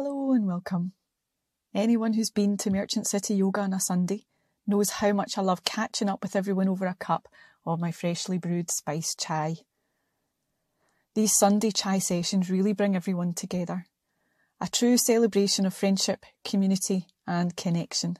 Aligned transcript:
Hello 0.00 0.30
and 0.30 0.46
welcome. 0.46 0.92
Anyone 1.74 2.12
who's 2.12 2.30
been 2.30 2.56
to 2.58 2.70
Merchant 2.70 3.08
City 3.08 3.34
Yoga 3.34 3.62
on 3.62 3.72
a 3.72 3.80
Sunday 3.80 4.26
knows 4.64 4.90
how 4.90 5.12
much 5.12 5.36
I 5.36 5.42
love 5.42 5.64
catching 5.64 6.08
up 6.08 6.22
with 6.22 6.36
everyone 6.36 6.68
over 6.68 6.86
a 6.86 6.94
cup 6.94 7.26
of 7.66 7.80
my 7.80 7.90
freshly 7.90 8.38
brewed 8.38 8.70
spiced 8.70 9.18
chai. 9.18 9.56
These 11.16 11.36
Sunday 11.36 11.72
chai 11.72 11.98
sessions 11.98 12.48
really 12.48 12.72
bring 12.72 12.94
everyone 12.94 13.34
together. 13.34 13.86
A 14.60 14.68
true 14.68 14.98
celebration 14.98 15.66
of 15.66 15.74
friendship, 15.74 16.24
community, 16.44 17.08
and 17.26 17.56
connection. 17.56 18.18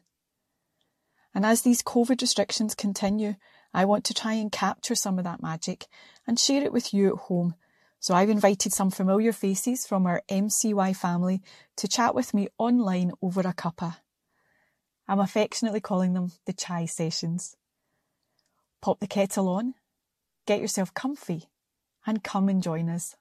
And 1.33 1.47
as 1.47 1.63
these 1.63 1.81
COVID 1.81 2.21
restrictions 2.21 2.75
continue, 2.75 3.37
I 3.73 3.85
want 3.85 4.03
to 4.07 4.15
try 4.15 4.33
and 4.33 4.51
capture 4.51 4.97
some 4.97 5.17
of 5.17 5.23
that 5.27 5.45
magic 5.45 5.87
and 6.27 6.41
share 6.41 6.65
it 6.65 6.73
with 6.73 6.93
you 6.93 7.11
at 7.13 7.21
home. 7.29 7.55
So 8.01 8.15
I've 8.15 8.31
invited 8.31 8.73
some 8.73 8.91
familiar 8.91 9.33
faces 9.33 9.87
from 9.87 10.07
our 10.07 10.23
MCY 10.29 10.95
family 10.95 11.43
to 11.77 11.89
chat 11.89 12.15
with 12.15 12.33
me 12.33 12.49
online 12.57 13.13
over 13.21 13.41
a 13.41 13.53
cuppa. 13.53 13.97
I'm 15.09 15.21
affectionately 15.21 15.81
calling 15.81 16.13
them 16.13 16.33
the 16.47 16.53
chai 16.53 16.87
sessions. 16.87 17.57
Pop 18.81 19.01
the 19.01 19.07
kettle 19.07 19.49
on, 19.49 19.75
get 20.47 20.61
yourself 20.61 20.95
comfy, 20.95 21.49
and 22.07 22.23
come 22.23 22.49
and 22.49 22.63
join 22.63 22.89
us. 22.89 23.17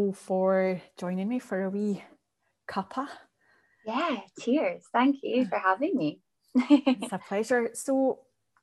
Nicole, 0.00 0.12
for 0.12 0.80
joining 0.98 1.28
me 1.28 1.38
for 1.38 1.64
a 1.64 1.70
wee 1.70 2.02
cuppa. 2.68 3.06
Yeah, 3.84 4.18
cheers. 4.40 4.84
Thank 4.92 5.16
you 5.22 5.46
for 5.46 5.58
having 5.58 5.96
me. 5.96 6.20
it's 6.54 7.12
a 7.12 7.18
pleasure. 7.18 7.70
So, 7.74 8.20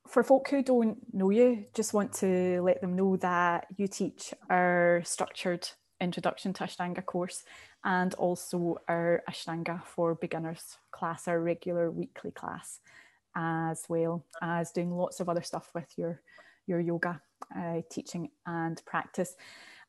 for 0.08 0.24
folk 0.24 0.50
who 0.50 0.64
don't 0.64 0.98
know 1.14 1.30
you, 1.30 1.66
just 1.76 1.94
want 1.94 2.14
to 2.14 2.62
let 2.62 2.82
them 2.82 2.96
know 2.96 3.18
that 3.18 3.68
you 3.78 3.88
teach 3.88 4.34
our 4.50 5.02
structured 5.06 5.68
introduction 6.00 6.54
to 6.54 6.64
Ashtanga 6.64 7.06
course 7.06 7.44
and 7.84 8.14
also 8.16 8.78
our 8.88 9.22
Ashtanga 9.30 9.86
for 9.86 10.16
beginners 10.16 10.78
class, 10.92 11.28
our 11.28 11.40
regular 11.40 11.92
weekly 11.92 12.32
class, 12.32 12.80
as 13.36 13.84
well 13.90 14.26
as 14.42 14.72
doing 14.72 14.92
lots 14.92 15.20
of 15.20 15.30
other 15.30 15.44
stuff 15.44 15.70
with 15.76 15.88
your 15.98 16.22
your 16.68 16.80
yoga 16.80 17.22
uh, 17.56 17.82
teaching 17.90 18.30
and 18.46 18.82
practice. 18.86 19.36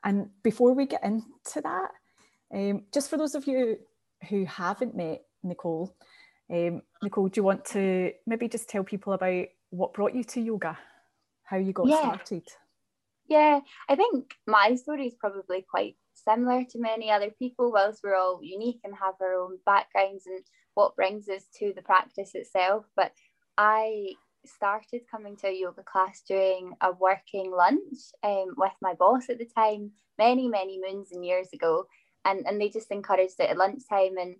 And 0.04 0.30
before 0.42 0.72
we 0.72 0.86
get 0.86 1.04
into 1.04 1.60
that, 1.62 1.90
um, 2.54 2.84
just 2.92 3.10
for 3.10 3.16
those 3.16 3.34
of 3.34 3.46
you 3.46 3.78
who 4.28 4.44
haven't 4.44 4.96
met 4.96 5.22
Nicole, 5.42 5.94
um, 6.50 6.82
Nicole, 7.02 7.28
do 7.28 7.38
you 7.38 7.44
want 7.44 7.64
to 7.66 8.12
maybe 8.26 8.48
just 8.48 8.68
tell 8.68 8.84
people 8.84 9.12
about 9.12 9.46
what 9.70 9.92
brought 9.92 10.14
you 10.14 10.24
to 10.24 10.40
yoga, 10.40 10.78
how 11.44 11.56
you 11.56 11.72
got 11.72 11.86
yeah. 11.88 12.00
started? 12.00 12.44
Yeah, 13.28 13.60
I 13.88 13.96
think 13.96 14.34
my 14.46 14.74
story 14.76 15.06
is 15.06 15.14
probably 15.14 15.64
quite 15.68 15.96
similar 16.14 16.64
to 16.70 16.78
many 16.78 17.10
other 17.10 17.30
people, 17.38 17.70
whilst 17.72 18.00
we're 18.02 18.16
all 18.16 18.40
unique 18.42 18.80
and 18.84 18.94
have 18.94 19.14
our 19.20 19.34
own 19.34 19.58
backgrounds 19.66 20.26
and 20.26 20.42
what 20.74 20.96
brings 20.96 21.28
us 21.28 21.44
to 21.58 21.72
the 21.74 21.82
practice 21.82 22.34
itself. 22.34 22.86
But 22.96 23.12
I 23.58 24.14
started 24.46 25.02
coming 25.10 25.36
to 25.36 25.48
a 25.48 25.60
yoga 25.60 25.82
class 25.82 26.22
during 26.26 26.72
a 26.80 26.92
working 26.92 27.50
lunch 27.50 27.98
um, 28.22 28.54
with 28.56 28.72
my 28.80 28.94
boss 28.94 29.28
at 29.28 29.38
the 29.38 29.46
time, 29.46 29.92
many, 30.18 30.48
many 30.48 30.80
moons 30.80 31.12
and 31.12 31.24
years 31.24 31.48
ago. 31.52 31.86
And, 32.24 32.46
and 32.46 32.60
they 32.60 32.68
just 32.68 32.90
encouraged 32.90 33.36
it 33.38 33.50
at 33.50 33.56
lunchtime. 33.56 34.16
And 34.18 34.36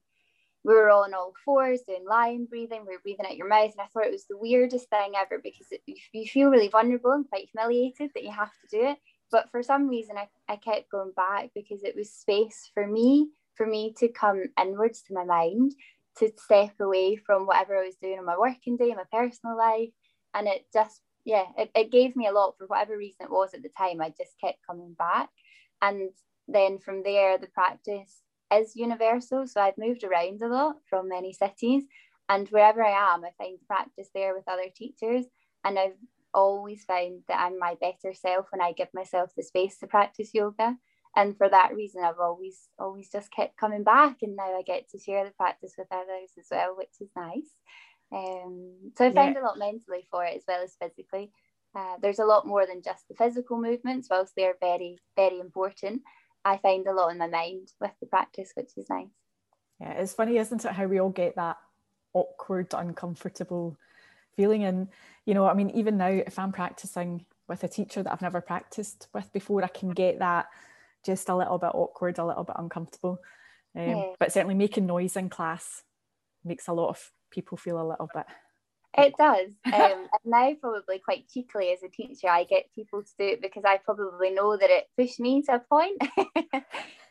we 0.65 0.75
were 0.75 0.91
on 0.91 1.15
all 1.15 1.33
fours 1.45 1.81
doing 1.87 2.05
lion 2.07 2.47
breathing. 2.49 2.83
We 2.87 2.95
were 2.95 3.03
breathing 3.03 3.27
out 3.27 3.37
your 3.37 3.49
mouth. 3.49 3.73
And 3.73 3.81
I 3.81 3.87
thought 3.87 4.07
it 4.07 4.13
was 4.13 4.27
the 4.27 4.39
weirdest 4.39 4.89
thing 4.91 5.13
ever 5.17 5.41
because 5.43 5.67
it, 5.71 5.83
you 5.87 6.27
feel 6.27 6.51
really 6.51 6.69
vulnerable 6.69 7.12
and 7.12 7.29
quite 7.29 7.49
humiliated 7.53 8.11
that 8.15 8.25
you 8.25 8.33
have 8.33 8.51
to 8.51 8.77
do 8.77 8.87
it. 8.89 8.99
But 9.31 9.51
for 9.51 9.62
some 9.62 9.89
reason, 9.89 10.17
I, 10.17 10.28
I 10.49 10.56
kept 10.56 10.91
going 10.91 11.12
back 11.15 11.51
because 11.55 11.84
it 11.84 11.95
was 11.95 12.12
space 12.12 12.71
for 12.72 12.87
me, 12.87 13.28
for 13.55 13.67
me 13.67 13.95
to 13.99 14.09
come 14.09 14.45
inwards 14.59 15.03
to 15.03 15.15
my 15.15 15.25
mind 15.25 15.75
to 16.19 16.31
step 16.37 16.75
away 16.81 17.17
from 17.17 17.47
whatever 17.47 17.77
I 17.77 17.87
was 17.87 17.97
doing 18.01 18.19
in 18.19 18.25
my 18.25 18.37
working 18.39 18.77
day, 18.77 18.95
my 18.95 19.05
personal 19.12 19.56
life. 19.56 19.91
And 20.34 20.47
it 20.47 20.67
just, 20.73 21.01
yeah, 21.25 21.45
it, 21.56 21.71
it 21.75 21.93
gave 21.93 22.17
me 22.17 22.27
a 22.27 22.33
lot 22.33 22.55
for 22.59 22.67
whatever 22.67 22.97
reason 22.97 23.27
it 23.27 23.31
was 23.31 23.55
at 23.55 23.62
the 23.62 23.71
time. 23.77 24.01
I 24.01 24.09
just 24.09 24.39
kept 24.43 24.67
coming 24.67 24.95
back. 24.99 25.31
And 25.81 26.11
then 26.47 26.78
from 26.78 27.03
there, 27.03 27.39
the 27.39 27.47
practice 27.49 28.23
is 28.53 28.77
universal. 28.77 29.47
So 29.47 29.61
I've 29.61 29.78
moved 29.78 30.05
around 30.05 30.43
a 30.43 30.49
lot 30.49 30.77
from 30.89 31.09
many 31.09 31.33
cities. 31.33 31.84
And 32.28 32.49
wherever 32.49 32.84
I 32.84 33.15
am, 33.15 33.25
I 33.25 33.31
find 33.39 33.59
practice 33.67 34.09
there 34.15 34.34
with 34.34 34.49
other 34.49 34.71
teachers. 34.75 35.27
And 35.65 35.78
I've 35.78 35.97
always 36.34 36.84
found 36.84 37.23
that 37.28 37.41
I'm 37.41 37.59
my 37.59 37.75
better 37.81 38.15
self 38.15 38.47
when 38.51 38.61
I 38.61 38.73
give 38.73 38.89
myself 38.93 39.31
the 39.37 39.43
space 39.43 39.78
to 39.78 39.87
practice 39.87 40.31
yoga 40.34 40.77
and 41.17 41.37
for 41.37 41.49
that 41.49 41.75
reason 41.75 42.03
i've 42.03 42.21
always 42.21 42.69
always 42.79 43.11
just 43.11 43.31
kept 43.31 43.57
coming 43.57 43.83
back 43.83 44.17
and 44.23 44.37
now 44.37 44.57
i 44.57 44.63
get 44.63 44.89
to 44.89 44.99
share 44.99 45.25
the 45.25 45.31
practice 45.33 45.75
with 45.79 45.89
others 45.91 46.31
as 46.39 46.47
well 46.51 46.77
which 46.77 46.89
is 47.01 47.11
nice. 47.17 47.51
Um, 48.11 48.93
so 48.97 49.07
i 49.07 49.13
found 49.13 49.35
yeah. 49.35 49.43
a 49.43 49.45
lot 49.45 49.59
mentally 49.59 50.07
for 50.11 50.25
it 50.25 50.37
as 50.37 50.43
well 50.49 50.63
as 50.63 50.77
physically. 50.81 51.31
Uh, 51.75 51.97
there's 52.01 52.19
a 52.19 52.25
lot 52.25 52.47
more 52.47 52.67
than 52.67 52.83
just 52.83 53.07
the 53.09 53.15
physical 53.15 53.61
movements 53.61 54.09
whilst 54.11 54.35
they're 54.35 54.57
very 54.61 54.99
very 55.17 55.39
important. 55.41 56.03
I 56.45 56.57
find 56.57 56.87
a 56.87 56.93
lot 56.93 57.11
in 57.11 57.19
my 57.19 57.27
mind 57.27 57.69
with 57.81 57.93
the 58.01 58.07
practice 58.07 58.53
which 58.55 58.71
is 58.77 58.89
nice. 58.89 59.09
Yeah 59.81 59.93
it's 59.93 60.15
funny 60.15 60.39
isn't 60.39 60.65
it 60.65 60.73
how 60.73 60.87
we 60.87 61.01
all 61.01 61.11
get 61.11 61.37
that 61.37 61.59
awkward 62.15 62.73
uncomfortable 62.73 63.77
feeling. 64.37 64.65
And 64.65 64.89
you 65.29 65.35
know 65.35 65.47
i 65.47 65.53
mean 65.53 65.69
even 65.71 65.99
now 65.99 66.09
if 66.09 66.39
i'm 66.39 66.53
practicing 66.53 67.27
with 67.49 67.63
a 67.63 67.69
teacher 67.69 68.03
that 68.03 68.11
i've 68.11 68.23
never 68.23 68.41
practiced 68.41 69.09
with 69.13 69.31
before 69.31 69.63
i 69.63 69.69
can 69.69 69.91
get 69.91 70.19
that 70.21 70.47
just 71.04 71.28
a 71.28 71.36
little 71.36 71.59
bit 71.59 71.70
awkward, 71.75 72.19
a 72.19 72.26
little 72.26 72.44
bit 72.44 72.56
uncomfortable. 72.59 73.19
Um, 73.76 73.88
yeah. 73.88 74.12
But 74.19 74.32
certainly 74.32 74.54
making 74.54 74.86
noise 74.86 75.16
in 75.16 75.28
class 75.28 75.82
makes 76.44 76.69
a 76.69 76.72
lot 76.72 76.88
of 76.88 77.10
people 77.31 77.56
feel 77.56 77.81
a 77.81 77.88
little 77.88 78.09
bit. 78.14 78.26
It 78.97 79.14
does. 79.19 79.50
Um, 79.66 80.09
and 80.12 80.25
now, 80.25 80.54
probably 80.60 80.98
quite 80.98 81.28
cheekily 81.28 81.70
as 81.70 81.82
a 81.82 81.88
teacher, 81.88 82.28
I 82.28 82.44
get 82.44 82.72
people 82.75 83.03
to 83.03 83.10
do 83.19 83.25
it 83.25 83.42
because 83.42 83.64
I 83.64 83.78
probably 83.78 84.31
know 84.31 84.56
that 84.56 84.70
it 84.70 84.86
pushed 84.97 85.20
me 85.20 85.42
to 85.42 85.56
a 85.56 85.60
point. 85.60 86.03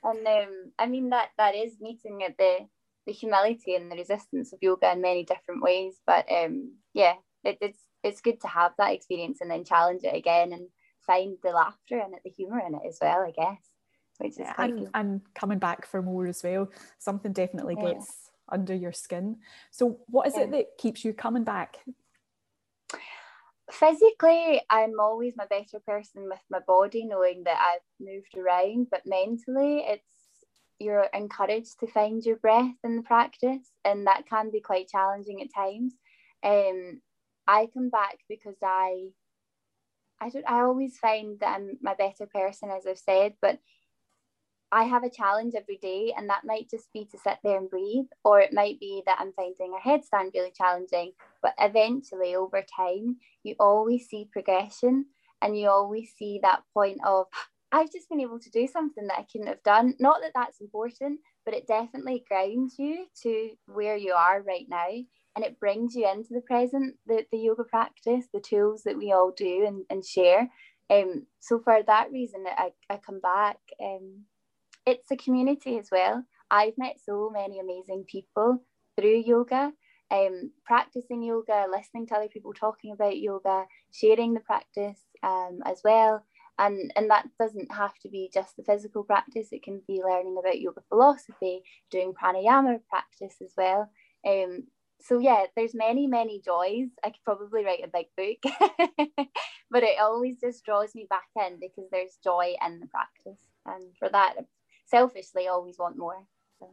and 0.04 0.28
um, 0.28 0.72
I 0.80 0.88
mean 0.88 1.10
that 1.10 1.30
that 1.38 1.56
is 1.56 1.80
meeting 1.80 2.24
at 2.24 2.38
the 2.38 2.68
the 3.06 3.14
humility 3.14 3.76
and 3.76 3.90
the 3.90 3.96
resistance 3.96 4.52
of 4.52 4.60
yoga 4.62 4.92
in 4.92 5.02
many 5.02 5.24
different 5.24 5.62
ways. 5.62 6.02
But 6.06 6.26
um, 6.32 6.74
yeah, 6.94 7.14
it, 7.44 7.58
it's 7.62 7.80
it's 8.04 8.22
good 8.22 8.42
to 8.42 8.48
have 8.48 8.74
that 8.78 8.94
experience 8.94 9.40
and 9.40 9.50
then 9.50 9.64
challenge 9.64 10.04
it 10.04 10.16
again 10.16 10.52
and 10.52 10.68
find 11.06 11.38
the 11.42 11.52
laughter 11.52 12.00
and 12.00 12.16
the 12.26 12.32
humor 12.32 12.60
in 12.60 12.76
it 12.76 12.82
as 12.88 12.98
well. 13.02 13.22
I 13.22 13.32
guess 13.32 13.62
which 14.18 14.32
is 14.32 14.40
yeah, 14.40 14.54
and, 14.58 14.90
and 14.94 15.22
coming 15.36 15.60
back 15.60 15.86
for 15.86 16.02
more 16.02 16.28
as 16.28 16.44
well. 16.44 16.70
Something 17.00 17.34
definitely 17.34 17.76
yeah. 17.80 17.94
gets 17.94 18.32
under 18.50 18.74
your 18.74 18.94
skin. 18.94 19.38
So, 19.72 20.00
what 20.08 20.28
is 20.28 20.34
yeah. 20.36 20.44
it 20.44 20.52
that 20.52 20.66
keeps 20.78 21.04
you 21.04 21.14
coming 21.14 21.44
back? 21.44 21.78
Physically, 23.70 24.62
I'm 24.70 25.00
always 25.00 25.34
my 25.36 25.46
better 25.46 25.80
person 25.86 26.24
with 26.30 26.40
my 26.50 26.60
body, 26.60 27.06
knowing 27.06 27.44
that 27.44 27.60
I've 27.60 28.06
moved 28.06 28.38
around, 28.38 28.88
but 28.90 29.02
mentally, 29.06 29.84
it's 29.86 30.04
you're 30.80 31.08
encouraged 31.14 31.80
to 31.80 31.88
find 31.88 32.24
your 32.24 32.38
breath 32.38 32.76
in 32.84 32.96
the 32.98 33.02
practice, 33.02 33.72
and 33.84 34.08
that 34.08 34.28
can 34.30 34.52
be 34.52 34.62
quite 34.62 34.88
challenging 34.88 35.42
at 35.42 35.54
times. 35.54 35.94
Um, 36.44 37.02
I 37.48 37.68
come 37.74 37.90
back 37.90 38.20
because 38.30 38.58
I 38.64 39.10
I 40.20 40.30
don't 40.30 40.48
I 40.48 40.62
always 40.62 40.98
find 40.98 41.40
that 41.40 41.56
I'm 41.56 41.78
my 41.82 41.94
better 41.94 42.26
person 42.26 42.70
as 42.70 42.86
I've 42.88 43.00
said, 43.00 43.34
but 43.42 43.60
I 44.72 44.84
have 44.84 45.04
a 45.04 45.10
challenge 45.10 45.54
every 45.56 45.78
day, 45.78 46.14
and 46.18 46.30
that 46.30 46.46
might 46.46 46.70
just 46.70 46.92
be 46.94 47.06
to 47.06 47.18
sit 47.18 47.38
there 47.44 47.58
and 47.58 47.70
breathe, 47.70 48.08
or 48.24 48.42
it 48.42 48.52
might 48.54 48.80
be 48.80 49.02
that 49.06 49.18
I'm 49.20 49.32
finding 49.34 49.74
a 49.74 49.88
headstand 49.88 50.34
really 50.34 50.52
challenging. 50.56 51.14
But 51.42 51.54
eventually, 51.60 52.36
over 52.36 52.64
time, 52.76 53.18
you 53.44 53.56
always 53.60 54.08
see 54.08 54.30
progression, 54.32 55.06
and 55.42 55.58
you 55.58 55.70
always 55.70 56.12
see 56.18 56.40
that 56.42 56.64
point 56.74 57.00
of, 57.06 57.28
I've 57.72 57.92
just 57.92 58.10
been 58.10 58.22
able 58.22 58.40
to 58.40 58.50
do 58.50 58.68
something 58.68 59.08
that 59.08 59.20
I 59.20 59.26
couldn't 59.32 59.48
have 59.48 59.64
done. 59.64 59.96
Not 60.00 60.22
that 60.22 60.32
that's 60.36 60.62
important, 60.62 61.20
but 61.46 61.54
it 61.54 61.68
definitely 61.68 62.26
grounds 62.28 62.76
you 62.78 63.06
to 63.24 63.52
where 63.68 63.96
you 63.96 64.14
are 64.14 64.42
right 64.42 64.66
now. 64.70 64.88
And 65.36 65.46
it 65.46 65.60
brings 65.60 65.94
you 65.94 66.10
into 66.10 66.30
the 66.34 66.42
present, 66.42 66.96
the, 67.06 67.24
the 67.32 67.38
yoga 67.38 67.64
practice, 67.64 68.26
the 68.34 68.40
tools 68.40 68.84
that 68.84 68.98
we 68.98 69.12
all 69.12 69.32
do 69.32 69.66
and, 69.68 69.84
and 69.90 70.04
share. 70.04 70.50
Um, 70.90 71.28
so 71.40 71.60
for 71.60 71.84
that 71.86 72.12
reason, 72.12 72.46
I, 72.48 72.72
I 72.90 72.98
come 72.98 73.20
back 73.20 73.58
um, 73.84 74.24
it's 74.88 75.12
a 75.12 75.18
community 75.18 75.78
as 75.78 75.90
well. 75.92 76.24
I've 76.50 76.78
met 76.78 76.96
so 77.06 77.30
many 77.30 77.60
amazing 77.60 78.06
people 78.10 78.64
through 78.98 79.24
yoga, 79.26 79.74
um, 80.10 80.52
practicing 80.66 81.22
yoga, 81.22 81.66
listening 81.70 82.08
to 82.08 82.16
other 82.16 82.30
people 82.30 82.54
talking 82.54 82.94
about 82.94 83.20
yoga, 83.20 83.66
sharing 83.92 84.34
the 84.34 84.40
practice 84.40 85.00
um, 85.24 85.60
as 85.66 85.82
well. 85.84 86.24
And, 86.58 86.92
and 86.96 87.10
that 87.10 87.28
doesn't 87.38 87.72
have 87.72 87.94
to 88.02 88.10
be 88.10 88.32
just 88.34 88.56
the 88.56 88.64
physical 88.64 89.04
practice, 89.04 89.50
it 89.52 89.62
can 89.62 89.82
be 89.88 90.02
learning 90.02 90.38
about 90.40 90.60
yoga 90.60 90.82
philosophy, 90.90 91.62
doing 91.92 92.14
pranayama 92.14 92.80
practice 92.90 93.36
as 93.44 93.54
well. 93.58 93.92
Um, 94.26 94.64
so 95.02 95.20
yeah, 95.20 95.46
there's 95.56 95.76
many, 95.76 96.08
many 96.08 96.42
joys. 96.44 96.90
I 97.04 97.10
could 97.10 97.24
probably 97.26 97.64
write 97.64 97.84
a 97.84 97.88
big 97.90 98.08
book, 98.16 99.18
but 99.70 99.84
it 99.84 100.00
always 100.00 100.40
just 100.40 100.66
draws 100.66 100.96
me 100.96 101.06
back 101.10 101.28
in 101.36 101.60
because 101.60 101.90
there's 101.92 102.18
joy 102.24 102.56
in 102.66 102.80
the 102.80 102.88
practice. 102.88 103.44
And 103.66 103.96
for 104.00 104.10
that, 104.10 104.36
selfishly, 104.88 105.48
always 105.48 105.78
want 105.78 105.98
more. 105.98 106.26
So. 106.60 106.72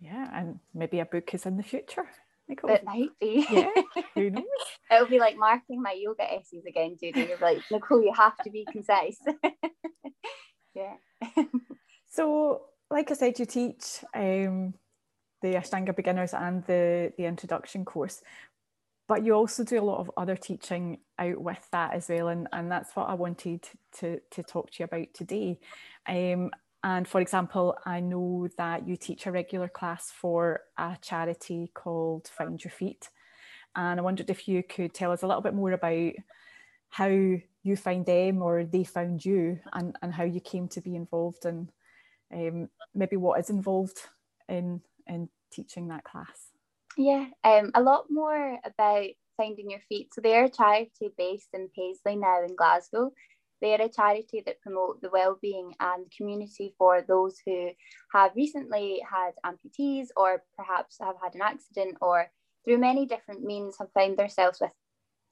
Yeah, 0.00 0.28
and 0.32 0.58
maybe 0.74 1.00
a 1.00 1.06
book 1.06 1.32
is 1.34 1.46
in 1.46 1.56
the 1.56 1.62
future. 1.62 2.06
Nicole. 2.48 2.70
It 2.70 2.84
might 2.84 3.10
be. 3.20 3.46
Yeah, 3.50 3.70
who 4.14 4.30
knows? 4.36 4.44
It'll 4.90 5.06
be 5.06 5.18
like 5.18 5.36
marking 5.36 5.80
my 5.80 5.92
yoga 5.92 6.30
essays 6.32 6.64
again, 6.66 6.96
Judy. 7.00 7.20
You're 7.20 7.38
like, 7.38 7.62
Nicole, 7.70 8.02
you 8.02 8.12
have 8.14 8.36
to 8.38 8.50
be 8.50 8.66
concise. 8.70 9.18
yeah. 10.74 10.94
so, 12.10 12.62
like 12.90 13.10
I 13.10 13.14
said, 13.14 13.38
you 13.38 13.46
teach 13.46 14.04
um, 14.14 14.74
the 15.40 15.54
Ashtanga 15.54 15.94
beginners 15.94 16.34
and 16.34 16.64
the, 16.66 17.12
the 17.16 17.24
introduction 17.24 17.84
course. 17.84 18.22
But 19.08 19.24
you 19.24 19.34
also 19.34 19.64
do 19.64 19.80
a 19.80 19.84
lot 19.84 20.00
of 20.00 20.10
other 20.16 20.36
teaching 20.36 20.98
out 21.18 21.40
with 21.40 21.68
that 21.72 21.94
as 21.94 22.08
well. 22.08 22.28
And, 22.28 22.48
and 22.52 22.70
that's 22.70 22.94
what 22.94 23.08
I 23.08 23.14
wanted 23.14 23.68
to, 23.98 24.20
to 24.30 24.42
talk 24.42 24.70
to 24.70 24.76
you 24.80 24.84
about 24.84 25.08
today. 25.12 25.58
Um, 26.08 26.50
and 26.84 27.06
for 27.06 27.20
example, 27.20 27.76
I 27.86 28.00
know 28.00 28.48
that 28.58 28.88
you 28.88 28.96
teach 28.96 29.26
a 29.26 29.32
regular 29.32 29.68
class 29.68 30.10
for 30.10 30.62
a 30.76 30.96
charity 31.00 31.70
called 31.72 32.28
Find 32.28 32.62
Your 32.62 32.72
Feet. 32.72 33.08
And 33.76 34.00
I 34.00 34.02
wondered 34.02 34.30
if 34.30 34.48
you 34.48 34.62
could 34.62 34.92
tell 34.92 35.12
us 35.12 35.22
a 35.22 35.26
little 35.26 35.42
bit 35.42 35.54
more 35.54 35.72
about 35.72 36.12
how 36.90 37.06
you 37.06 37.76
find 37.76 38.04
them 38.04 38.42
or 38.42 38.64
they 38.64 38.84
found 38.84 39.24
you 39.24 39.60
and, 39.72 39.96
and 40.02 40.12
how 40.12 40.24
you 40.24 40.40
came 40.40 40.68
to 40.68 40.80
be 40.80 40.96
involved 40.96 41.44
and 41.46 41.70
um, 42.34 42.68
maybe 42.94 43.16
what 43.16 43.38
is 43.40 43.50
involved 43.50 43.98
in 44.48 44.80
in 45.06 45.28
teaching 45.52 45.88
that 45.88 46.04
class? 46.04 46.50
Yeah, 46.96 47.26
um, 47.44 47.70
a 47.74 47.82
lot 47.82 48.06
more 48.10 48.58
about 48.64 49.06
Finding 49.36 49.70
Your 49.70 49.80
Feet. 49.88 50.12
So 50.14 50.20
they're 50.20 50.44
a 50.44 50.50
charity 50.50 51.10
based 51.16 51.48
in 51.54 51.68
Paisley 51.74 52.16
now 52.16 52.42
in 52.44 52.56
Glasgow. 52.56 53.12
They're 53.62 53.80
a 53.80 53.88
charity 53.88 54.42
that 54.44 54.60
promote 54.60 55.00
the 55.00 55.10
well-being 55.10 55.72
and 55.78 56.10
community 56.14 56.74
for 56.76 57.02
those 57.06 57.38
who 57.46 57.70
have 58.12 58.32
recently 58.34 59.00
had 59.08 59.32
amputees 59.46 60.08
or 60.16 60.42
perhaps 60.56 60.98
have 61.00 61.14
had 61.22 61.34
an 61.36 61.42
accident 61.42 61.96
or 62.00 62.26
through 62.64 62.78
many 62.78 63.06
different 63.06 63.44
means 63.44 63.76
have 63.78 63.92
found 63.92 64.18
themselves 64.18 64.58
with 64.60 64.72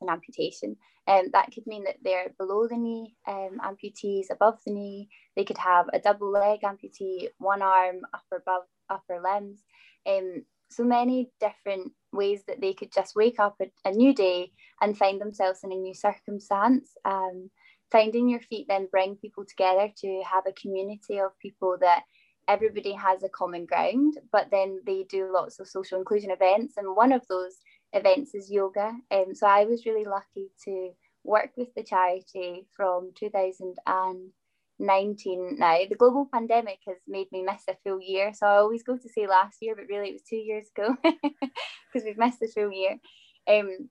an 0.00 0.09
amputation. 0.09 0.77
Um, 1.06 1.31
that 1.32 1.50
could 1.53 1.67
mean 1.67 1.85
that 1.85 1.97
they're 2.03 2.32
below 2.38 2.69
the 2.69 2.77
knee 2.77 3.17
um, 3.27 3.59
amputees, 3.65 4.27
above 4.31 4.59
the 4.65 4.73
knee. 4.73 5.09
They 5.37 5.44
could 5.44 5.59
have 5.59 5.87
a 5.93 5.99
double 5.99 6.31
leg 6.31 6.61
amputee, 6.62 7.29
one 7.38 7.62
arm, 7.62 8.03
upper 8.15 8.37
above 8.37 8.62
upper 8.88 9.21
limbs. 9.21 9.62
Um, 10.06 10.44
so 10.71 10.85
many 10.85 11.31
different 11.41 11.93
ways 12.12 12.44
that 12.47 12.61
they 12.61 12.75
could 12.75 12.93
just 12.93 13.17
wake 13.17 13.41
up 13.41 13.61
a, 13.61 13.88
a 13.88 13.93
new 13.93 14.15
day 14.15 14.53
and 14.81 14.97
find 14.97 15.21
themselves 15.21 15.61
in 15.65 15.73
a 15.73 15.76
new 15.76 15.94
circumstance. 15.94 16.93
Um, 17.05 17.50
finding 17.91 18.29
your 18.29 18.41
feet 18.41 18.67
then 18.69 18.89
bring 18.91 19.17
people 19.17 19.45
together 19.45 19.91
to 19.97 20.23
have 20.31 20.45
a 20.47 20.53
community 20.53 21.19
of 21.19 21.39
people 21.39 21.77
that 21.81 22.03
everybody 22.49 22.93
has 22.93 23.23
a 23.23 23.29
common 23.29 23.67
ground, 23.67 24.19
but 24.33 24.49
then 24.51 24.81
they 24.85 25.05
do 25.09 25.31
lots 25.33 25.61
of 25.61 25.69
social 25.69 25.99
inclusion 25.99 26.31
events. 26.31 26.77
And 26.77 26.97
one 26.97 27.13
of 27.13 27.27
those 27.29 27.57
events 27.93 28.35
is 28.35 28.51
yoga. 28.51 28.93
Um, 29.11 29.35
so 29.35 29.47
I 29.47 29.65
was 29.65 29.87
really 29.87 30.05
lucky 30.05 30.51
to 30.65 30.91
work 31.25 31.51
with 31.57 31.69
the 31.75 31.83
charity 31.83 32.67
from 32.77 33.13
2019 33.19 35.57
now. 35.59 35.79
The 35.89 35.97
global 35.97 36.29
pandemic 36.33 36.79
has 36.87 36.97
made 37.07 37.31
me 37.31 37.43
miss 37.43 37.63
a 37.69 37.77
full 37.85 38.01
year. 38.01 38.33
So 38.35 38.47
I 38.47 38.57
always 38.57 38.83
go 38.83 38.97
to 38.97 39.09
say 39.09 39.27
last 39.27 39.59
year, 39.61 39.77
but 39.77 39.89
really 39.89 40.09
it 40.09 40.15
was 40.15 40.23
two 40.23 40.37
years 40.37 40.69
ago 40.77 40.97
because 41.03 42.05
we've 42.05 42.19
missed 42.19 42.43
a 42.43 42.49
full 42.49 42.73
year. 42.73 42.99
Um, 43.47 43.91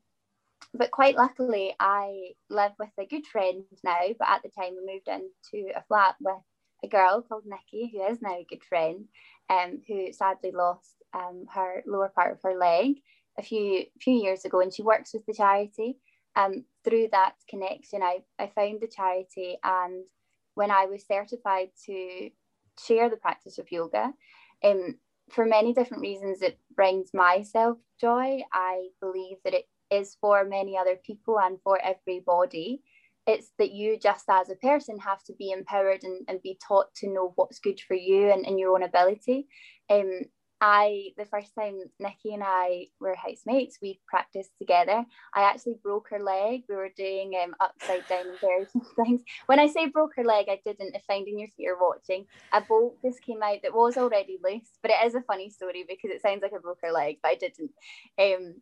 but 0.74 0.92
quite 0.92 1.16
luckily, 1.16 1.74
I 1.80 2.32
live 2.50 2.74
with 2.78 2.90
a 3.00 3.06
good 3.06 3.26
friend 3.26 3.64
now. 3.84 4.00
But 4.18 4.30
at 4.30 4.44
the 4.44 4.50
time, 4.50 4.76
we 4.76 4.94
moved 4.94 5.08
into 5.08 5.70
a 5.76 5.84
flat 5.88 6.16
with 6.20 6.36
a 6.84 6.88
girl 6.88 7.22
called 7.22 7.44
Nikki, 7.46 7.92
who 7.92 8.04
is 8.04 8.22
now 8.22 8.36
a 8.36 8.46
good 8.50 8.64
friend, 8.64 9.06
um, 9.50 9.82
who 9.88 10.14
sadly 10.14 10.52
lost 10.52 10.96
um, 11.14 11.46
her 11.54 11.84
lower 11.88 12.12
part 12.14 12.34
of 12.34 12.40
her 12.44 12.58
leg 12.58 12.98
a 13.38 13.42
few 13.42 13.86
few 14.00 14.14
years 14.14 14.46
ago, 14.46 14.62
and 14.62 14.74
she 14.74 14.84
works 14.84 15.14
with 15.14 15.26
the 15.26 15.34
charity. 15.34 15.98
Um, 16.36 16.66
through 16.86 17.10
that 17.12 17.34
connection, 17.50 18.04
I, 18.04 18.20
I 18.38 18.48
found 18.48 18.80
the 18.82 18.88
charity, 18.88 19.58
and 19.64 20.04
when 20.54 20.72
I 20.72 20.86
was 20.86 21.06
certified 21.08 21.70
to 21.88 22.30
share 22.80 23.10
the 23.10 23.18
practice 23.18 23.58
of 23.58 23.72
yoga, 23.72 24.14
um, 24.64 25.00
for 25.32 25.46
many 25.46 25.74
different 25.74 26.02
reasons, 26.02 26.42
it 26.42 26.60
brings 26.76 27.10
myself 27.14 27.78
joy. 28.00 28.42
I 28.54 28.90
believe 29.02 29.38
that 29.44 29.54
it 29.54 29.68
is 29.92 30.18
for 30.22 30.46
many 30.46 30.78
other 30.78 30.96
people 30.96 31.40
and 31.40 31.58
for 31.64 31.80
everybody. 31.84 32.82
It's 33.28 33.52
that 33.60 33.72
you, 33.72 34.00
just 34.00 34.26
as 34.30 34.50
a 34.50 34.56
person, 34.56 34.98
have 35.00 35.24
to 35.26 35.34
be 35.34 35.52
empowered 35.52 36.04
and, 36.04 36.26
and 36.28 36.42
be 36.42 36.58
taught 36.66 36.94
to 36.96 37.14
know 37.14 37.34
what's 37.36 37.60
good 37.60 37.80
for 37.80 37.96
you 37.96 38.32
and, 38.32 38.46
and 38.46 38.60
your 38.60 38.74
own 38.74 38.84
ability. 38.84 39.48
Um, 39.90 40.22
I 40.62 41.12
the 41.18 41.26
first 41.26 41.56
time 41.56 41.80
Nikki 42.00 42.34
and 42.34 42.44
I 42.46 42.88
were 43.00 43.16
housemates, 43.16 43.80
we 43.82 44.00
practiced 44.08 44.52
together. 44.58 45.06
I 45.34 45.44
actually 45.44 45.78
broke 45.82 46.10
her 46.10 46.20
leg. 46.20 46.64
We 46.68 46.76
were 46.76 46.90
doing 46.96 47.34
um, 47.42 47.56
upside 47.62 48.08
down 48.08 48.26
various 48.42 48.72
things. 48.96 49.22
When 49.46 49.60
I 49.60 49.68
say 49.68 49.88
broke 49.88 50.16
her 50.18 50.26
leg, 50.26 50.48
I 50.50 50.60
didn't. 50.66 50.96
If 50.96 51.04
finding 51.06 51.40
your 51.40 51.48
feet 51.50 51.70
are 51.70 51.78
watching, 51.80 52.26
a 52.52 52.62
bolt 52.62 52.98
just 53.02 53.22
came 53.22 53.42
out 53.42 53.60
that 53.64 53.74
was 53.74 53.98
already 53.98 54.38
loose. 54.44 54.70
But 54.82 54.92
it 54.92 55.06
is 55.06 55.16
a 55.16 55.22
funny 55.22 55.50
story 55.50 55.86
because 55.88 56.12
it 56.12 56.22
sounds 56.22 56.42
like 56.42 56.54
I 56.54 56.58
broke 56.58 56.80
her 56.84 56.92
leg, 56.92 57.20
but 57.24 57.30
I 57.32 57.36
didn't. 57.36 57.72
Um, 58.20 58.56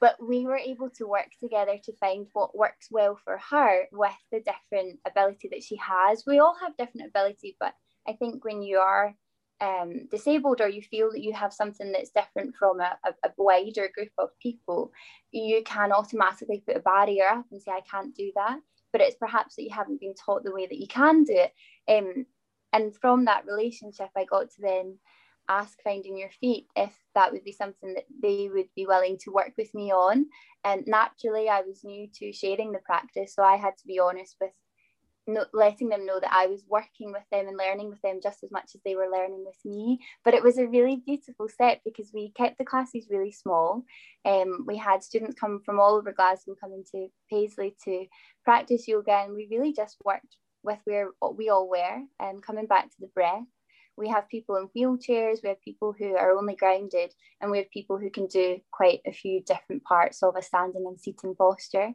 but 0.00 0.16
we 0.26 0.46
were 0.46 0.56
able 0.56 0.90
to 0.90 1.06
work 1.06 1.28
together 1.40 1.78
to 1.84 1.92
find 1.96 2.26
what 2.32 2.56
works 2.56 2.88
well 2.90 3.18
for 3.24 3.38
her 3.50 3.84
with 3.92 4.10
the 4.32 4.40
different 4.40 4.98
ability 5.06 5.48
that 5.52 5.62
she 5.62 5.76
has. 5.76 6.24
We 6.26 6.40
all 6.40 6.56
have 6.60 6.76
different 6.76 7.08
ability, 7.08 7.56
but 7.60 7.74
I 8.08 8.14
think 8.14 8.44
when 8.44 8.62
you 8.62 8.78
are 8.78 9.14
um, 9.62 10.08
disabled 10.10 10.60
or 10.60 10.68
you 10.68 10.82
feel 10.82 11.12
that 11.12 11.22
you 11.22 11.32
have 11.32 11.52
something 11.52 11.92
that's 11.92 12.10
different 12.10 12.56
from 12.56 12.80
a, 12.80 12.98
a, 13.04 13.10
a, 13.24 13.30
wider 13.38 13.88
group 13.94 14.10
of 14.18 14.30
people, 14.42 14.90
you 15.30 15.62
can 15.64 15.92
automatically 15.92 16.62
put 16.66 16.76
a 16.76 16.80
barrier 16.80 17.28
up 17.28 17.46
and 17.52 17.62
say, 17.62 17.70
I 17.70 17.80
can't 17.88 18.14
do 18.14 18.32
that. 18.34 18.58
But 18.90 19.02
it's 19.02 19.16
perhaps 19.16 19.54
that 19.54 19.62
you 19.62 19.70
haven't 19.70 20.00
been 20.00 20.14
taught 20.14 20.42
the 20.42 20.52
way 20.52 20.66
that 20.66 20.78
you 20.78 20.88
can 20.88 21.22
do 21.22 21.34
it. 21.34 21.52
Um, 21.88 22.26
and 22.72 22.94
from 22.96 23.24
that 23.26 23.46
relationship, 23.46 24.08
I 24.16 24.24
got 24.24 24.50
to 24.50 24.60
then 24.60 24.98
ask 25.48 25.78
Finding 25.82 26.16
Your 26.16 26.30
Feet 26.40 26.66
if 26.74 26.92
that 27.14 27.32
would 27.32 27.44
be 27.44 27.52
something 27.52 27.94
that 27.94 28.06
they 28.20 28.50
would 28.52 28.68
be 28.74 28.86
willing 28.86 29.16
to 29.18 29.30
work 29.30 29.52
with 29.56 29.72
me 29.74 29.92
on. 29.92 30.26
And 30.64 30.84
naturally, 30.86 31.48
I 31.48 31.60
was 31.60 31.84
new 31.84 32.08
to 32.16 32.32
sharing 32.32 32.72
the 32.72 32.80
practice, 32.80 33.34
so 33.34 33.44
I 33.44 33.56
had 33.56 33.76
to 33.78 33.86
be 33.86 34.00
honest 34.00 34.36
with 34.40 34.52
no, 35.26 35.44
letting 35.52 35.88
them 35.88 36.04
know 36.04 36.18
that 36.20 36.32
I 36.32 36.46
was 36.46 36.64
working 36.68 37.12
with 37.12 37.22
them 37.30 37.46
and 37.46 37.56
learning 37.56 37.90
with 37.90 38.00
them 38.02 38.20
just 38.22 38.42
as 38.42 38.50
much 38.50 38.72
as 38.74 38.80
they 38.84 38.96
were 38.96 39.10
learning 39.10 39.44
with 39.46 39.58
me. 39.64 40.00
But 40.24 40.34
it 40.34 40.42
was 40.42 40.58
a 40.58 40.66
really 40.66 40.96
beautiful 41.04 41.48
step 41.48 41.80
because 41.84 42.10
we 42.12 42.32
kept 42.36 42.58
the 42.58 42.64
classes 42.64 43.06
really 43.10 43.32
small. 43.32 43.84
Um, 44.24 44.64
we 44.66 44.76
had 44.76 45.04
students 45.04 45.38
come 45.38 45.60
from 45.64 45.78
all 45.78 45.94
over 45.94 46.12
Glasgow 46.12 46.54
coming 46.60 46.84
to 46.92 47.08
Paisley 47.30 47.76
to 47.84 48.06
practice 48.44 48.88
yoga, 48.88 49.22
and 49.24 49.34
we 49.34 49.48
really 49.50 49.72
just 49.72 49.96
worked 50.04 50.36
with 50.62 50.78
where 50.84 51.10
we 51.36 51.48
all 51.48 51.68
were. 51.68 52.00
And 52.20 52.36
um, 52.36 52.40
coming 52.40 52.66
back 52.66 52.84
to 52.84 52.96
the 53.00 53.10
breath, 53.14 53.44
we 53.96 54.08
have 54.08 54.28
people 54.28 54.56
in 54.56 54.68
wheelchairs, 54.76 55.42
we 55.42 55.50
have 55.50 55.60
people 55.60 55.94
who 55.96 56.16
are 56.16 56.36
only 56.36 56.56
grounded, 56.56 57.14
and 57.40 57.50
we 57.50 57.58
have 57.58 57.70
people 57.70 57.98
who 57.98 58.10
can 58.10 58.26
do 58.26 58.58
quite 58.72 59.00
a 59.06 59.12
few 59.12 59.42
different 59.42 59.84
parts 59.84 60.22
of 60.22 60.34
a 60.36 60.42
standing 60.42 60.84
and 60.86 60.98
seating 60.98 61.34
posture. 61.36 61.92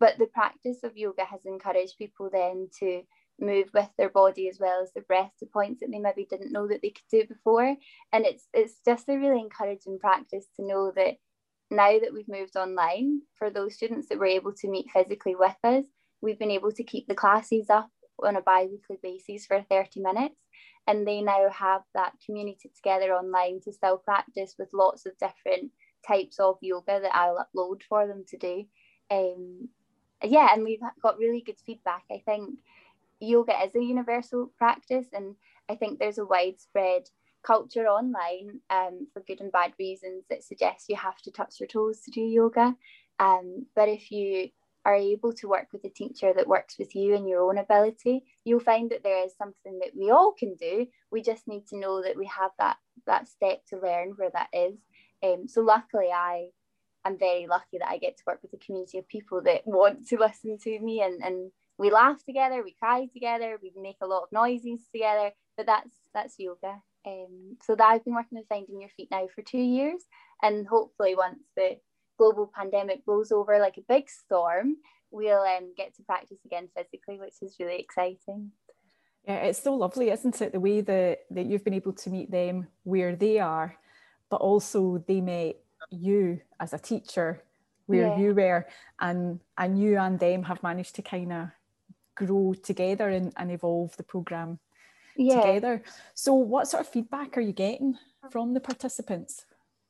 But 0.00 0.18
the 0.18 0.26
practice 0.26 0.82
of 0.82 0.96
yoga 0.96 1.24
has 1.24 1.46
encouraged 1.46 1.98
people 1.98 2.28
then 2.32 2.68
to 2.80 3.02
move 3.40 3.68
with 3.74 3.88
their 3.98 4.10
body 4.10 4.48
as 4.48 4.58
well 4.60 4.82
as 4.82 4.92
their 4.92 5.02
breath 5.04 5.32
to 5.38 5.46
points 5.46 5.80
that 5.80 5.90
they 5.90 5.98
maybe 5.98 6.26
didn't 6.28 6.52
know 6.52 6.68
that 6.68 6.82
they 6.82 6.90
could 6.90 7.04
do 7.10 7.26
before. 7.26 7.76
And 8.12 8.26
it's 8.26 8.48
it's 8.52 8.80
just 8.84 9.08
a 9.08 9.16
really 9.16 9.40
encouraging 9.40 9.98
practice 9.98 10.46
to 10.56 10.66
know 10.66 10.92
that 10.96 11.16
now 11.70 11.98
that 11.98 12.12
we've 12.12 12.28
moved 12.28 12.56
online, 12.56 13.22
for 13.38 13.50
those 13.50 13.74
students 13.74 14.08
that 14.08 14.18
were 14.18 14.26
able 14.26 14.52
to 14.52 14.68
meet 14.68 14.90
physically 14.92 15.34
with 15.34 15.56
us, 15.64 15.84
we've 16.20 16.38
been 16.38 16.50
able 16.50 16.72
to 16.72 16.84
keep 16.84 17.08
the 17.08 17.14
classes 17.14 17.70
up 17.70 17.90
on 18.22 18.36
a 18.36 18.42
bi-weekly 18.42 18.98
basis 19.02 19.46
for 19.46 19.64
30 19.68 20.00
minutes. 20.00 20.36
And 20.86 21.06
they 21.06 21.22
now 21.22 21.48
have 21.50 21.82
that 21.94 22.12
community 22.24 22.70
together 22.76 23.12
online 23.14 23.60
to 23.62 23.72
still 23.72 23.96
practice 23.98 24.54
with 24.58 24.68
lots 24.74 25.06
of 25.06 25.16
different 25.18 25.72
types 26.06 26.38
of 26.38 26.58
yoga 26.60 27.00
that 27.00 27.14
I'll 27.14 27.44
upload 27.56 27.82
for 27.88 28.06
them 28.06 28.24
to 28.28 28.36
do. 28.36 28.64
Um, 29.10 29.68
yeah, 30.22 30.52
and 30.52 30.64
we've 30.64 30.80
got 31.02 31.18
really 31.18 31.42
good 31.44 31.58
feedback. 31.64 32.04
I 32.10 32.22
think 32.24 32.58
yoga 33.20 33.54
is 33.64 33.74
a 33.74 33.82
universal 33.82 34.50
practice, 34.58 35.06
and 35.12 35.36
I 35.68 35.74
think 35.74 35.98
there's 35.98 36.18
a 36.18 36.26
widespread 36.26 37.08
culture 37.44 37.86
online 37.86 38.60
um, 38.70 39.06
for 39.12 39.20
good 39.20 39.40
and 39.40 39.52
bad 39.52 39.72
reasons 39.78 40.24
that 40.30 40.42
suggests 40.42 40.88
you 40.88 40.96
have 40.96 41.20
to 41.22 41.30
touch 41.30 41.60
your 41.60 41.66
toes 41.66 42.00
to 42.00 42.10
do 42.10 42.20
yoga. 42.20 42.74
Um, 43.20 43.66
but 43.76 43.88
if 43.88 44.10
you 44.10 44.48
are 44.84 44.94
able 44.94 45.32
to 45.32 45.48
work 45.48 45.68
with 45.72 45.84
a 45.84 45.88
teacher 45.88 46.32
that 46.36 46.46
works 46.46 46.78
with 46.78 46.94
you 46.94 47.14
and 47.14 47.28
your 47.28 47.42
own 47.42 47.58
ability, 47.58 48.24
you'll 48.44 48.60
find 48.60 48.90
that 48.90 49.02
there 49.02 49.24
is 49.24 49.36
something 49.36 49.78
that 49.78 49.92
we 49.96 50.10
all 50.10 50.32
can 50.32 50.54
do. 50.56 50.86
We 51.10 51.22
just 51.22 51.46
need 51.48 51.66
to 51.68 51.78
know 51.78 52.02
that 52.02 52.16
we 52.16 52.26
have 52.26 52.50
that 52.58 52.76
that 53.06 53.28
step 53.28 53.64
to 53.68 53.80
learn 53.80 54.14
where 54.16 54.30
that 54.30 54.48
is. 54.52 54.76
Um, 55.22 55.48
so 55.48 55.62
luckily, 55.62 56.08
I 56.12 56.48
I'm 57.04 57.18
very 57.18 57.46
lucky 57.46 57.78
that 57.78 57.88
I 57.88 57.98
get 57.98 58.16
to 58.16 58.22
work 58.26 58.40
with 58.42 58.54
a 58.54 58.64
community 58.64 58.98
of 58.98 59.08
people 59.08 59.42
that 59.42 59.62
want 59.66 60.06
to 60.08 60.18
listen 60.18 60.58
to 60.58 60.80
me 60.80 61.02
and, 61.02 61.22
and 61.22 61.50
we 61.76 61.90
laugh 61.90 62.24
together, 62.24 62.62
we 62.62 62.76
cry 62.80 63.06
together, 63.12 63.58
we 63.62 63.72
make 63.80 63.96
a 64.00 64.06
lot 64.06 64.22
of 64.22 64.32
noises 64.32 64.80
together. 64.92 65.32
But 65.56 65.66
that's 65.66 65.94
that's 66.12 66.34
yoga. 66.38 66.80
Um, 67.06 67.56
so 67.62 67.76
that 67.76 67.84
I've 67.84 68.04
been 68.04 68.14
working 68.14 68.38
with 68.38 68.48
Finding 68.48 68.80
Your 68.80 68.90
Feet 68.96 69.08
now 69.10 69.28
for 69.34 69.42
two 69.42 69.58
years, 69.58 70.02
and 70.42 70.66
hopefully 70.66 71.14
once 71.14 71.40
the 71.56 71.78
global 72.18 72.50
pandemic 72.52 73.04
blows 73.04 73.30
over 73.30 73.58
like 73.58 73.76
a 73.76 73.82
big 73.88 74.08
storm, 74.08 74.76
we'll 75.10 75.42
um, 75.42 75.74
get 75.76 75.94
to 75.96 76.02
practice 76.02 76.38
again 76.44 76.68
physically, 76.76 77.18
which 77.18 77.34
is 77.42 77.56
really 77.60 77.78
exciting. 77.78 78.52
Yeah, 79.26 79.36
it's 79.36 79.62
so 79.62 79.74
lovely, 79.74 80.10
isn't 80.10 80.40
it? 80.40 80.52
The 80.52 80.60
way 80.60 80.80
that, 80.82 81.20
that 81.30 81.46
you've 81.46 81.64
been 81.64 81.74
able 81.74 81.94
to 81.94 82.10
meet 82.10 82.30
them 82.30 82.68
where 82.82 83.16
they 83.16 83.38
are, 83.38 83.74
but 84.30 84.40
also 84.40 85.02
they 85.06 85.20
met 85.20 85.56
you 85.90 86.40
as 86.60 86.72
a 86.72 86.78
teacher 86.78 87.42
where 87.86 88.08
yeah. 88.08 88.18
you 88.18 88.34
were, 88.34 88.66
and 89.00 89.40
and 89.58 89.80
you 89.80 89.98
and 89.98 90.18
them 90.18 90.42
have 90.44 90.62
managed 90.62 90.94
to 90.96 91.02
kind 91.02 91.32
of 91.32 91.48
grow 92.14 92.54
together 92.54 93.08
and, 93.08 93.32
and 93.36 93.50
evolve 93.50 93.96
the 93.96 94.02
program 94.02 94.58
yeah. 95.16 95.40
together. 95.40 95.82
So, 96.14 96.34
what 96.34 96.68
sort 96.68 96.82
of 96.82 96.88
feedback 96.88 97.36
are 97.36 97.42
you 97.42 97.52
getting 97.52 97.98
from 98.30 98.54
the 98.54 98.60
participants? 98.60 99.44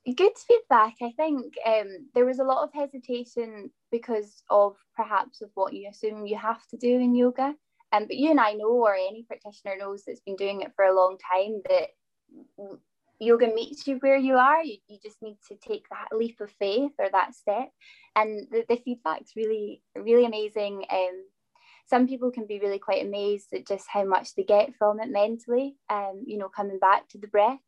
Good 0.05 0.37
feedback. 0.37 0.95
I 1.01 1.11
think 1.17 1.55
um, 1.65 2.09
there 2.13 2.25
was 2.25 2.39
a 2.39 2.43
lot 2.43 2.63
of 2.63 2.73
hesitation 2.73 3.71
because 3.91 4.43
of 4.49 4.75
perhaps 4.95 5.41
of 5.41 5.49
what 5.55 5.73
you 5.73 5.89
assume 5.89 6.27
you 6.27 6.37
have 6.37 6.65
to 6.67 6.77
do 6.77 6.99
in 6.99 7.15
yoga. 7.15 7.55
Um, 7.91 8.05
but 8.07 8.17
you 8.17 8.29
and 8.29 8.39
I 8.39 8.53
know, 8.53 8.69
or 8.69 8.93
any 8.93 9.23
practitioner 9.23 9.77
knows 9.77 10.03
that's 10.05 10.19
been 10.19 10.35
doing 10.35 10.61
it 10.61 10.73
for 10.75 10.85
a 10.85 10.95
long 10.95 11.17
time, 11.17 11.61
that 11.69 12.79
yoga 13.19 13.47
meets 13.47 13.87
you 13.87 13.97
where 13.97 14.17
you 14.17 14.35
are. 14.35 14.63
You, 14.63 14.77
you 14.87 14.97
just 15.01 15.21
need 15.21 15.37
to 15.47 15.55
take 15.55 15.85
that 15.89 16.15
leap 16.15 16.39
of 16.41 16.51
faith 16.51 16.91
or 16.99 17.09
that 17.11 17.35
step. 17.35 17.69
And 18.15 18.47
the, 18.51 18.65
the 18.67 18.77
feedback's 18.77 19.35
really, 19.35 19.81
really 19.95 20.25
amazing. 20.25 20.85
Um, 20.91 21.25
some 21.87 22.07
people 22.07 22.31
can 22.31 22.47
be 22.47 22.59
really 22.59 22.79
quite 22.79 23.05
amazed 23.05 23.53
at 23.53 23.67
just 23.67 23.85
how 23.87 24.05
much 24.05 24.33
they 24.35 24.43
get 24.43 24.75
from 24.75 24.99
it 24.99 25.09
mentally, 25.09 25.75
um, 25.89 26.23
you 26.25 26.37
know, 26.37 26.49
coming 26.49 26.79
back 26.79 27.07
to 27.09 27.19
the 27.19 27.27
breath, 27.27 27.59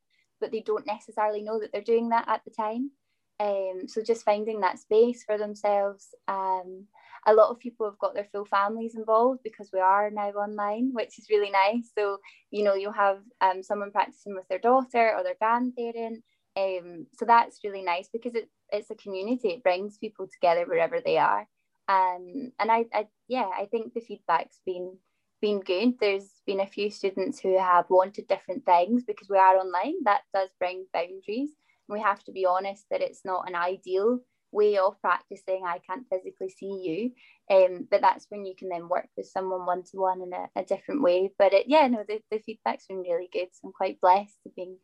but 0.42 0.52
they 0.52 0.62
don't 0.62 0.88
necessarily 0.88 1.42
know 1.44 1.60
that 1.60 1.72
they're 1.72 1.82
doing 1.82 2.10
that 2.10 2.28
at 2.28 2.42
the 2.44 2.52
time. 2.52 2.92
Um, 3.40 3.84
so 3.88 4.02
just 4.02 4.26
finding 4.26 4.62
that 4.62 4.80
space 4.80 5.24
for 5.24 5.38
themselves. 5.38 6.08
Um, 6.28 6.88
a 7.28 7.34
lot 7.34 7.50
of 7.50 7.60
people 7.60 7.86
have 7.86 8.00
got 8.00 8.14
their 8.14 8.28
full 8.32 8.46
families 8.46 8.96
involved 8.96 9.42
because 9.44 9.70
we 9.74 9.80
are 9.80 10.10
now 10.10 10.30
online, 10.30 10.92
which 10.94 11.20
is 11.20 11.30
really 11.30 11.52
nice. 11.52 11.92
So, 11.96 12.20
you 12.52 12.64
know, 12.64 12.74
you'll 12.74 12.94
have 12.94 13.20
um, 13.42 13.62
someone 13.62 13.92
practicing 13.92 14.34
with 14.34 14.48
their 14.48 14.60
daughter 14.60 15.14
or 15.16 15.24
their 15.24 15.36
grandparent. 15.38 16.24
Um, 16.56 17.06
so 17.20 17.26
that's 17.26 17.60
really 17.66 17.84
nice 17.84 18.08
because 18.12 18.34
it, 18.34 18.50
it's 18.72 18.90
a 18.90 18.96
community. 18.96 19.50
It 19.50 19.64
brings 19.64 19.98
people 19.98 20.28
together 20.32 20.66
wherever 20.66 21.02
they 21.04 21.18
are. 21.18 21.46
Um, 21.90 22.52
and 22.60 22.72
I, 22.72 22.86
I, 22.94 23.08
yeah, 23.28 23.50
I 23.54 23.66
think 23.70 23.94
the 23.94 24.02
feedback's 24.02 24.60
been 24.66 24.98
been 25.40 25.60
good. 25.60 26.00
There's 26.00 26.42
been 26.48 26.62
a 26.62 26.66
few 26.66 26.90
students 26.90 27.40
who 27.40 27.60
have 27.60 27.86
wanted 27.90 28.28
different 28.28 28.66
things 28.66 29.04
because 29.06 29.30
we 29.30 29.38
are 29.38 29.58
online. 29.58 29.94
That 30.04 30.22
does 30.34 30.50
bring 30.58 30.88
boundaries. 30.94 31.52
We 31.88 32.02
have 32.02 32.24
to 32.24 32.32
be 32.32 32.46
honest 32.46 32.86
that 32.90 33.02
it's 33.02 33.22
not 33.24 33.48
an 33.48 33.56
ideal 33.56 34.20
way 34.52 34.78
of 34.78 35.00
practicing. 35.02 35.64
I 35.66 35.80
can't 35.80 36.06
physically 36.10 36.50
see 36.50 37.14
you, 37.50 37.56
um, 37.56 37.88
but 37.90 38.02
that's 38.02 38.26
when 38.30 38.46
you 38.46 38.56
can 38.56 38.70
then 38.70 38.90
work 38.90 39.08
with 39.16 39.28
someone 39.28 39.66
one 39.66 39.84
to 39.84 39.98
one 39.98 40.22
in 40.22 40.34
a, 40.34 40.48
a, 40.56 40.64
different 40.64 41.02
way. 41.02 41.32
But 41.38 41.54
it, 41.54 41.66
yeah, 41.68 41.88
no, 41.88 42.04
the, 42.08 42.20
the 42.32 42.40
feedback's 42.40 42.88
been 42.88 43.02
really 43.02 43.30
good. 43.32 43.48
So 43.52 43.68
I'm 43.68 43.74
quite 43.74 44.02
blessed 44.02 44.36
to 44.44 44.50
being 44.56 44.78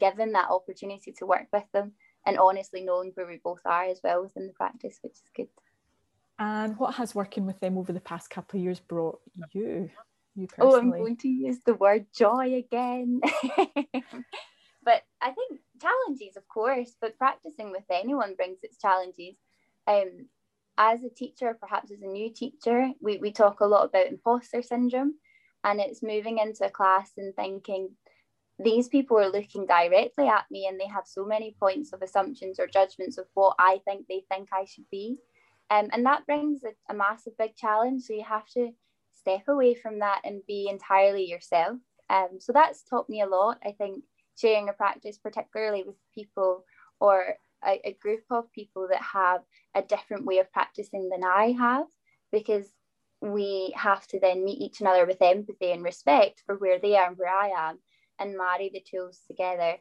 given 0.00 0.32
that 0.32 0.50
opportunity 0.50 1.12
to 1.18 1.26
work 1.26 1.46
with 1.52 1.64
them 1.72 1.92
and 2.26 2.38
honestly 2.38 2.82
knowing 2.82 3.12
where 3.14 3.26
we 3.26 3.40
both 3.42 3.60
are 3.64 3.84
as 3.84 4.00
well 4.02 4.22
within 4.22 4.46
the 4.46 4.52
practice, 4.52 4.98
which 5.02 5.14
is 5.14 5.22
good. 5.34 5.48
And 6.38 6.78
what 6.78 6.94
has 6.94 7.14
working 7.14 7.46
with 7.46 7.60
them 7.60 7.76
over 7.76 7.92
the 7.92 8.00
past 8.00 8.30
couple 8.30 8.58
of 8.58 8.64
years 8.64 8.80
brought 8.80 9.20
you? 9.52 9.90
You 10.34 10.46
personally? 10.46 10.74
Oh, 10.74 10.78
I'm 10.78 10.90
going 10.90 11.16
to 11.18 11.28
use 11.28 11.58
the 11.66 11.74
word 11.74 12.06
joy 12.16 12.54
again. 12.54 13.20
but 14.90 15.02
I 15.22 15.30
think 15.30 15.60
challenges, 15.80 16.36
of 16.36 16.48
course, 16.48 16.96
but 17.00 17.16
practicing 17.16 17.70
with 17.70 17.84
anyone 17.92 18.34
brings 18.34 18.58
its 18.64 18.76
challenges. 18.76 19.36
Um, 19.86 20.26
as 20.76 21.04
a 21.04 21.10
teacher, 21.10 21.56
perhaps 21.60 21.92
as 21.92 22.02
a 22.02 22.06
new 22.06 22.32
teacher, 22.32 22.90
we, 23.00 23.18
we 23.18 23.30
talk 23.30 23.60
a 23.60 23.66
lot 23.66 23.84
about 23.84 24.08
imposter 24.08 24.62
syndrome, 24.62 25.14
and 25.62 25.78
it's 25.78 26.02
moving 26.02 26.38
into 26.38 26.64
a 26.64 26.70
class 26.70 27.12
and 27.16 27.36
thinking, 27.36 27.90
these 28.58 28.88
people 28.88 29.16
are 29.16 29.30
looking 29.30 29.64
directly 29.64 30.26
at 30.26 30.50
me 30.50 30.66
and 30.66 30.78
they 30.78 30.88
have 30.88 31.06
so 31.06 31.24
many 31.24 31.54
points 31.60 31.92
of 31.92 32.02
assumptions 32.02 32.58
or 32.58 32.66
judgments 32.66 33.16
of 33.16 33.26
what 33.34 33.54
I 33.58 33.80
think 33.86 34.06
they 34.08 34.24
think 34.28 34.48
I 34.52 34.64
should 34.64 34.90
be. 34.90 35.18
Um, 35.70 35.88
and 35.92 36.04
that 36.04 36.26
brings 36.26 36.62
a, 36.64 36.72
a 36.92 36.96
massive 36.96 37.38
big 37.38 37.54
challenge. 37.56 38.02
So 38.02 38.12
you 38.12 38.24
have 38.28 38.48
to 38.54 38.72
step 39.14 39.44
away 39.46 39.74
from 39.74 40.00
that 40.00 40.22
and 40.24 40.42
be 40.48 40.68
entirely 40.68 41.26
yourself. 41.26 41.78
Um, 42.10 42.38
so 42.40 42.52
that's 42.52 42.82
taught 42.82 43.08
me 43.08 43.22
a 43.22 43.26
lot. 43.26 43.58
I 43.64 43.70
think 43.72 44.02
sharing 44.40 44.68
a 44.68 44.72
practice, 44.72 45.18
particularly 45.18 45.82
with 45.82 45.96
people 46.14 46.64
or 47.00 47.34
a, 47.64 47.80
a, 47.84 47.96
group 48.00 48.24
of 48.30 48.52
people 48.52 48.88
that 48.90 49.02
have 49.02 49.42
a 49.74 49.82
different 49.82 50.24
way 50.24 50.38
of 50.38 50.52
practicing 50.52 51.08
than 51.08 51.24
I 51.24 51.52
have, 51.58 51.86
because 52.32 52.66
we 53.20 53.74
have 53.76 54.06
to 54.08 54.20
then 54.20 54.44
meet 54.44 54.60
each 54.60 54.80
other 54.82 55.06
with 55.06 55.20
empathy 55.20 55.72
and 55.72 55.82
respect 55.82 56.42
for 56.46 56.56
where 56.56 56.78
they 56.78 56.96
are 56.96 57.08
and 57.08 57.18
where 57.18 57.34
I 57.34 57.48
am 57.48 57.78
and 58.18 58.36
marry 58.36 58.70
the 58.72 58.84
tools 58.88 59.20
together 59.26 59.76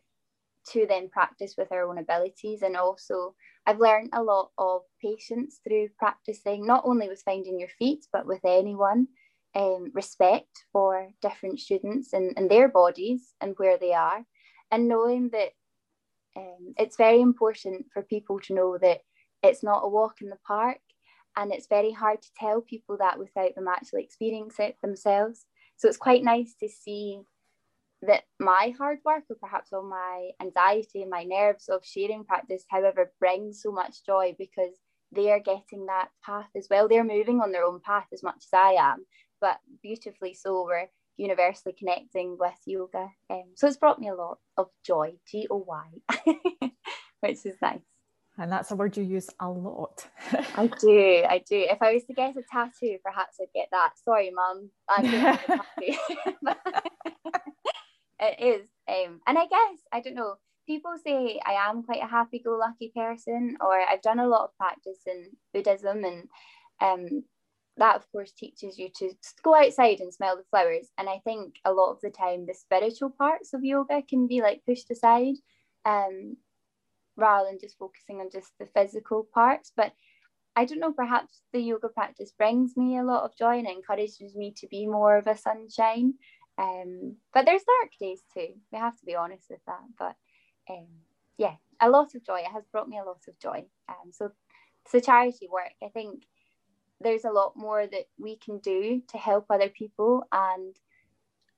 to 0.71 0.85
then 0.87 1.09
practice 1.09 1.55
with 1.57 1.71
our 1.71 1.87
own 1.89 1.97
abilities. 1.97 2.61
And 2.61 2.75
also, 2.75 3.35
I've 3.65 3.79
learned 3.79 4.09
a 4.13 4.23
lot 4.23 4.51
of 4.57 4.81
patience 5.01 5.59
through 5.63 5.89
practicing, 5.97 6.65
not 6.65 6.83
only 6.85 7.07
with 7.07 7.21
finding 7.23 7.59
your 7.59 7.69
feet, 7.69 8.05
but 8.11 8.25
with 8.25 8.41
anyone. 8.45 9.07
Um, 9.55 9.89
respect 9.95 10.63
for 10.71 11.07
different 11.23 11.59
students 11.59 12.13
and, 12.13 12.37
and 12.37 12.51
their 12.51 12.67
bodies 12.67 13.33
and 13.41 13.55
where 13.57 13.79
they 13.79 13.93
are, 13.93 14.23
and 14.71 14.87
knowing 14.87 15.29
that 15.29 15.49
um, 16.37 16.73
it's 16.77 16.97
very 16.97 17.21
important 17.21 17.87
for 17.93 18.03
people 18.03 18.39
to 18.41 18.53
know 18.53 18.77
that 18.77 19.01
it's 19.43 19.63
not 19.63 19.81
a 19.83 19.89
walk 19.89 20.21
in 20.21 20.29
the 20.29 20.37
park 20.45 20.79
and 21.35 21.51
it's 21.51 21.67
very 21.67 21.91
hard 21.91 22.21
to 22.21 22.29
tell 22.37 22.61
people 22.61 22.97
that 22.97 23.19
without 23.19 23.55
them 23.55 23.67
actually 23.67 24.03
experiencing 24.03 24.67
it 24.67 24.77
themselves. 24.81 25.45
So 25.77 25.87
it's 25.87 25.97
quite 25.97 26.23
nice 26.23 26.53
to 26.59 26.67
see 26.67 27.19
that 28.01 28.23
my 28.39 28.73
hard 28.77 28.99
work 29.03 29.23
or 29.29 29.35
perhaps 29.39 29.73
all 29.73 29.83
my 29.83 30.29
anxiety 30.41 31.01
and 31.01 31.09
my 31.09 31.23
nerves 31.23 31.67
of 31.69 31.85
sharing 31.85 32.23
practice, 32.23 32.63
however, 32.69 33.11
brings 33.19 33.61
so 33.61 33.71
much 33.71 34.05
joy 34.05 34.35
because 34.37 34.73
they 35.11 35.31
are 35.31 35.39
getting 35.39 35.85
that 35.87 36.09
path 36.23 36.49
as 36.55 36.67
well. 36.69 36.87
They're 36.87 37.03
moving 37.03 37.41
on 37.41 37.51
their 37.51 37.65
own 37.65 37.79
path 37.81 38.07
as 38.13 38.23
much 38.23 38.37
as 38.37 38.49
I 38.53 38.73
am, 38.73 39.05
but 39.41 39.59
beautifully 39.81 40.33
so. 40.33 40.63
We're 40.63 40.87
universally 41.19 41.75
connecting 41.77 42.37
with 42.39 42.57
yoga. 42.65 43.09
Um, 43.29 43.51
so 43.55 43.67
it's 43.67 43.77
brought 43.77 43.99
me 43.99 44.07
a 44.07 44.15
lot 44.15 44.39
of 44.57 44.67
joy, 44.85 45.13
G 45.29 45.47
O 45.51 45.57
Y, 45.67 46.31
which 47.19 47.45
is 47.45 47.55
nice. 47.61 47.81
And 48.37 48.49
that's 48.49 48.71
a 48.71 48.75
word 48.75 48.95
you 48.95 49.03
use 49.03 49.29
a 49.41 49.49
lot. 49.49 50.07
I 50.55 50.67
do, 50.79 51.23
I 51.27 51.43
do. 51.45 51.57
If 51.69 51.81
I 51.81 51.93
was 51.93 52.05
to 52.05 52.13
get 52.13 52.37
a 52.37 52.43
tattoo, 52.49 52.97
perhaps 53.03 53.35
I'd 53.41 53.53
get 53.53 53.67
that. 53.71 53.91
Sorry, 54.05 54.31
mum. 54.31 54.69
I 54.87 55.59
it 58.21 58.39
is. 58.39 58.69
Um, 58.87 59.19
and 59.27 59.37
I 59.37 59.45
guess, 59.45 59.79
I 59.91 59.99
don't 59.99 60.15
know, 60.15 60.35
people 60.65 60.93
say 61.03 61.37
I 61.45 61.69
am 61.69 61.83
quite 61.83 62.01
a 62.01 62.07
happy 62.07 62.39
go 62.39 62.57
lucky 62.57 62.93
person, 62.95 63.57
or 63.59 63.77
I've 63.77 64.01
done 64.01 64.19
a 64.19 64.27
lot 64.27 64.45
of 64.45 64.57
practice 64.57 64.99
in 65.05 65.31
Buddhism, 65.53 66.05
and 66.05 66.29
um, 66.79 67.23
that, 67.79 67.95
of 67.95 68.09
course, 68.11 68.31
teaches 68.31 68.77
you 68.77 68.89
to 68.97 69.11
go 69.43 69.55
outside 69.55 69.99
and 69.99 70.13
smell 70.13 70.37
the 70.37 70.43
flowers. 70.49 70.89
And 70.97 71.09
I 71.09 71.19
think 71.23 71.55
a 71.65 71.73
lot 71.73 71.91
of 71.91 72.01
the 72.01 72.09
time, 72.09 72.45
the 72.45 72.53
spiritual 72.53 73.09
parts 73.09 73.53
of 73.53 73.63
yoga 73.63 74.01
can 74.07 74.27
be 74.27 74.41
like 74.41 74.65
pushed 74.65 74.91
aside 74.91 75.35
um, 75.85 76.37
rather 77.17 77.49
than 77.49 77.59
just 77.59 77.77
focusing 77.77 78.19
on 78.19 78.29
just 78.31 78.51
the 78.59 78.67
physical 78.73 79.27
parts. 79.33 79.71
But 79.75 79.93
I 80.55 80.65
don't 80.65 80.79
know, 80.79 80.93
perhaps 80.93 81.41
the 81.53 81.59
yoga 81.59 81.89
practice 81.89 82.31
brings 82.37 82.75
me 82.75 82.97
a 82.97 83.03
lot 83.03 83.23
of 83.23 83.37
joy 83.37 83.59
and 83.59 83.67
encourages 83.67 84.35
me 84.35 84.53
to 84.57 84.67
be 84.67 84.85
more 84.85 85.17
of 85.17 85.27
a 85.27 85.37
sunshine. 85.37 86.15
Um, 86.57 87.15
but 87.33 87.45
there's 87.45 87.63
dark 87.63 87.91
days 87.99 88.21
too. 88.33 88.53
We 88.71 88.77
have 88.77 88.97
to 88.99 89.05
be 89.05 89.15
honest 89.15 89.45
with 89.49 89.61
that. 89.67 89.83
But 89.97 90.15
um, 90.69 90.87
yeah, 91.37 91.55
a 91.79 91.89
lot 91.89 92.13
of 92.15 92.25
joy. 92.25 92.39
It 92.39 92.51
has 92.53 92.65
brought 92.71 92.89
me 92.89 92.99
a 92.99 93.05
lot 93.05 93.23
of 93.27 93.39
joy. 93.39 93.65
Um, 93.87 94.11
so 94.11 94.31
so 94.87 94.99
charity 94.99 95.47
work. 95.51 95.71
I 95.83 95.87
think 95.87 96.23
there's 97.01 97.25
a 97.25 97.31
lot 97.31 97.53
more 97.55 97.87
that 97.87 98.05
we 98.17 98.37
can 98.37 98.59
do 98.59 99.01
to 99.09 99.17
help 99.17 99.45
other 99.49 99.69
people, 99.69 100.23
and 100.31 100.75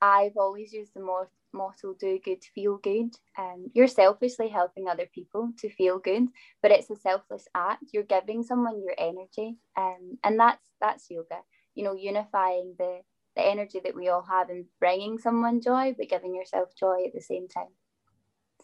I've 0.02 0.38
always 0.38 0.74
used 0.74 0.94
the 0.94 1.26
motto 1.54 1.94
"Do 2.00 2.20
good, 2.24 2.44
feel 2.56 2.78
good." 2.78 3.16
Um, 3.38 3.68
you're 3.74 3.88
selfishly 3.88 4.50
helping 4.50 4.88
other 4.88 5.08
people 5.14 5.52
to 5.60 5.70
feel 5.70 6.00
good, 6.00 6.28
but 6.62 6.72
it's 6.72 6.90
a 6.90 6.96
selfless 6.96 7.48
act. 7.56 7.86
You're 7.94 8.04
giving 8.04 8.44
someone 8.44 8.82
your 8.82 8.96
energy, 8.98 9.58
um, 9.78 10.18
and 10.24 10.40
that's 10.40 10.70
that's 10.80 11.10
yoga. 11.10 11.42
You 11.76 11.86
know, 11.86 11.96
unifying 11.96 12.76
the 12.78 13.02
the 13.36 13.46
energy 13.46 13.80
that 13.84 13.96
we 13.96 14.10
all 14.10 14.24
have 14.24 14.50
in 14.50 14.66
bringing 14.80 15.18
someone 15.18 15.62
joy, 15.62 15.96
but 15.98 16.10
giving 16.10 16.36
yourself 16.36 16.76
joy 16.76 17.06
at 17.06 17.14
the 17.14 17.22
same 17.22 17.48
time. 17.48 17.74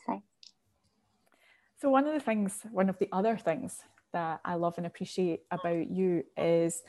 So, 0.05 0.22
so 1.77 1.89
one 1.89 2.05
of 2.05 2.13
the 2.13 2.19
things, 2.19 2.62
one 2.72 2.89
of 2.89 3.00
the 3.00 3.07
other 3.12 3.38
things 3.38 3.84
that 4.14 4.42
I 4.46 4.56
love 4.56 4.76
and 4.78 4.86
appreciate 4.86 5.42
about 5.52 5.90
you 5.90 6.24
is 6.36 6.82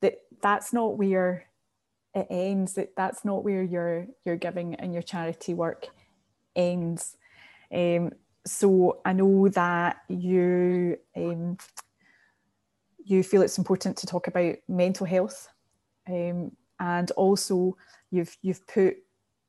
that 0.00 0.14
that's 0.42 0.72
not 0.72 0.96
where 0.98 1.44
it 2.14 2.26
ends. 2.30 2.74
That 2.74 2.96
that's 2.96 3.24
not 3.24 3.44
where 3.44 3.62
your 3.62 4.06
your 4.24 4.36
giving 4.36 4.74
and 4.74 4.92
your 4.92 5.02
charity 5.02 5.54
work 5.54 5.88
ends. 6.56 7.16
Um, 7.72 8.10
so 8.46 9.00
I 9.04 9.12
know 9.12 9.48
that 9.48 9.98
you 10.08 10.96
um, 11.16 11.58
you 13.04 13.22
feel 13.22 13.42
it's 13.42 13.58
important 13.58 13.96
to 13.98 14.06
talk 14.06 14.26
about 14.26 14.56
mental 14.68 15.06
health, 15.06 15.48
um, 16.08 16.52
and 16.78 17.10
also 17.12 17.76
you've 18.10 18.36
you've 18.42 18.66
put 18.66 18.96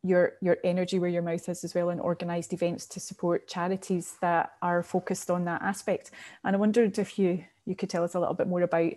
your 0.03 0.34
your 0.41 0.58
energy 0.63 0.98
where 0.98 1.10
your 1.10 1.22
mouth 1.22 1.48
is 1.48 1.63
as 1.63 1.75
well 1.75 1.89
in 1.89 2.00
organised 2.00 2.53
events 2.53 2.88
to 2.88 3.00
support 3.00 3.48
charities 3.48 4.15
that 4.22 4.53
are 4.62 4.81
focused 4.81 5.29
on 5.29 5.46
that 5.46 5.62
aspect. 5.62 6.12
And 6.43 6.55
I 6.55 6.60
wondered 6.60 6.98
if 6.98 7.20
you 7.20 7.43
you 7.65 7.75
could 7.75 7.89
tell 7.89 8.03
us 8.03 8.15
a 8.15 8.20
little 8.20 8.34
bit 8.34 8.48
more 8.48 8.62
about 8.62 8.93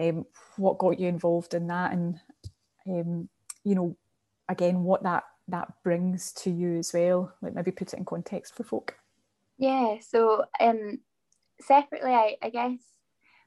um, 0.00 0.26
what 0.56 0.78
got 0.78 0.98
you 0.98 1.08
involved 1.08 1.54
in 1.54 1.66
that, 1.66 1.92
and 1.92 2.20
um, 2.88 3.28
you 3.64 3.74
know, 3.74 3.96
again, 4.48 4.82
what 4.82 5.02
that 5.02 5.24
that 5.48 5.72
brings 5.84 6.32
to 6.32 6.50
you 6.50 6.78
as 6.78 6.92
well. 6.92 7.32
Like 7.42 7.54
maybe 7.54 7.70
put 7.70 7.92
it 7.92 7.98
in 7.98 8.04
context 8.04 8.54
for 8.54 8.64
folk. 8.64 8.96
Yeah. 9.58 9.96
So 10.00 10.44
um, 10.60 11.00
separately, 11.60 12.12
I, 12.12 12.36
I 12.42 12.50
guess 12.50 12.78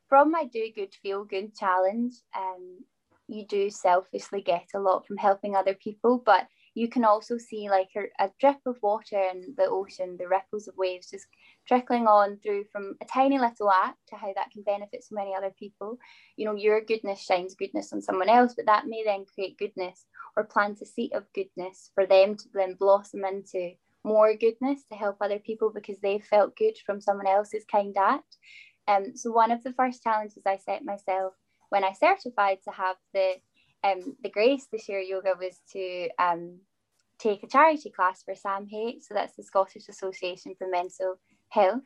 from 0.08 0.32
my 0.32 0.46
do 0.46 0.68
good 0.76 0.94
feel 1.02 1.24
good 1.24 1.56
challenge, 1.56 2.14
um, 2.36 2.84
you 3.28 3.46
do 3.46 3.70
selfishly 3.70 4.42
get 4.42 4.66
a 4.74 4.80
lot 4.80 5.06
from 5.06 5.18
helping 5.18 5.56
other 5.56 5.76
people, 5.76 6.22
but 6.24 6.48
you 6.76 6.88
can 6.88 7.04
also 7.04 7.38
see 7.38 7.70
like 7.70 7.90
a, 7.96 8.24
a, 8.24 8.30
drip 8.40 8.60
of 8.66 8.78
water 8.82 9.22
in 9.32 9.54
the 9.58 9.66
ocean, 9.66 10.18
the 10.18 10.28
ripples 10.28 10.68
of 10.68 10.78
waves 10.78 11.10
just 11.10 11.28
trickling 11.68 12.08
on 12.08 12.38
through 12.38 12.66
from 12.72 12.96
a 13.02 13.06
tiny 13.06 13.40
little 13.40 13.72
act 13.72 13.98
to 14.08 14.16
how 14.16 14.32
that 14.36 14.52
can 14.52 14.64
benefit 14.64 15.04
so 15.04 15.16
many 15.16 15.34
other 15.36 15.54
people. 15.58 15.98
You 16.38 16.46
know, 16.46 16.56
your 16.56 16.82
goodness 16.82 17.22
shines 17.22 17.56
goodness 17.56 17.94
on 17.94 18.02
someone 18.02 18.30
else, 18.30 18.54
but 18.56 18.66
that 18.66 18.88
may 18.88 19.04
then 19.04 19.26
create 19.26 19.58
goodness 19.58 20.06
or 20.36 20.44
plant 20.44 20.82
a 20.82 20.86
seed 20.86 21.14
of 21.14 21.32
goodness 21.34 21.92
for 21.94 22.06
them 22.06 22.36
to 22.36 22.46
then 22.54 22.76
blossom 22.76 23.26
into 23.26 23.74
more 24.04 24.34
goodness 24.36 24.84
to 24.90 24.98
help 24.98 25.18
other 25.22 25.40
people 25.40 25.72
because 25.74 26.00
they 26.00 26.20
felt 26.20 26.56
good 26.56 26.78
from 26.86 27.02
someone 27.02 27.28
else's 27.28 27.66
kind 27.70 27.96
act. 27.98 28.38
Um, 28.88 29.16
so 29.16 29.32
one 29.32 29.52
of 29.52 29.64
the 29.64 29.74
first 29.74 30.02
challenges 30.02 30.44
I 30.46 30.58
set 30.58 30.84
myself 30.84 31.34
when 31.70 31.84
I 31.84 31.94
certified 31.94 32.60
to 32.64 32.72
have 32.72 32.96
the 33.14 33.36
um, 33.84 34.16
the 34.24 34.30
grace 34.30 34.68
this 34.72 34.90
year 34.90 35.00
yoga 35.00 35.34
was 35.40 35.60
to 35.74 36.10
um, 36.20 36.60
take 37.20 37.44
a 37.44 37.48
charity 37.48 37.90
class 37.90 38.24
for 38.24 38.34
SAMH, 38.34 39.04
so 39.04 39.14
that's 39.14 39.36
the 39.36 39.44
Scottish 39.44 39.88
Association 39.90 40.56
for 40.58 40.68
Mental 40.68 41.16
Health. 41.50 41.84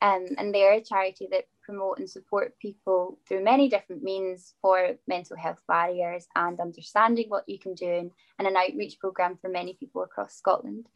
Um, 0.00 0.26
and 0.38 0.54
they're 0.54 0.74
a 0.74 0.84
charity 0.84 1.26
that 1.32 1.44
promote 1.64 1.98
and 1.98 2.08
support 2.08 2.58
people 2.60 3.18
through 3.26 3.42
many 3.42 3.68
different 3.68 4.02
means 4.02 4.54
for 4.62 4.94
mental 5.08 5.36
health 5.36 5.60
barriers 5.66 6.26
and 6.36 6.58
understanding 6.60 7.26
what 7.28 7.48
you 7.48 7.58
can 7.58 7.74
do 7.74 7.86
and, 7.86 8.10
and 8.38 8.46
an 8.46 8.56
outreach 8.56 8.98
program 9.00 9.36
for 9.40 9.50
many 9.50 9.74
people 9.74 10.02
across 10.02 10.36
Scotland. 10.36 10.86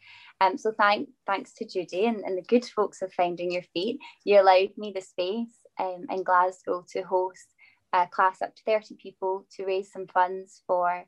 Um, 0.41 0.57
so 0.57 0.73
thank, 0.73 1.09
thanks 1.27 1.53
to 1.55 1.67
Judy 1.67 2.07
and, 2.07 2.25
and 2.25 2.39
the 2.39 2.43
good 2.43 2.65
folks 2.65 3.03
of 3.03 3.13
Finding 3.13 3.51
Your 3.51 3.65
Feet, 3.75 3.99
you 4.25 4.41
allowed 4.41 4.71
me 4.79 4.93
the 4.95 5.03
space 5.03 5.51
um, 5.81 6.07
in 6.09 6.23
Glasgow 6.23 6.85
to 6.93 7.03
host 7.03 7.49
a 7.93 8.07
class 8.07 8.43
up 8.43 8.55
to 8.57 8.63
30 8.65 8.97
people 8.97 9.47
to 9.57 9.65
raise 9.65 9.93
some 9.93 10.07
funds 10.07 10.63
for 10.67 11.05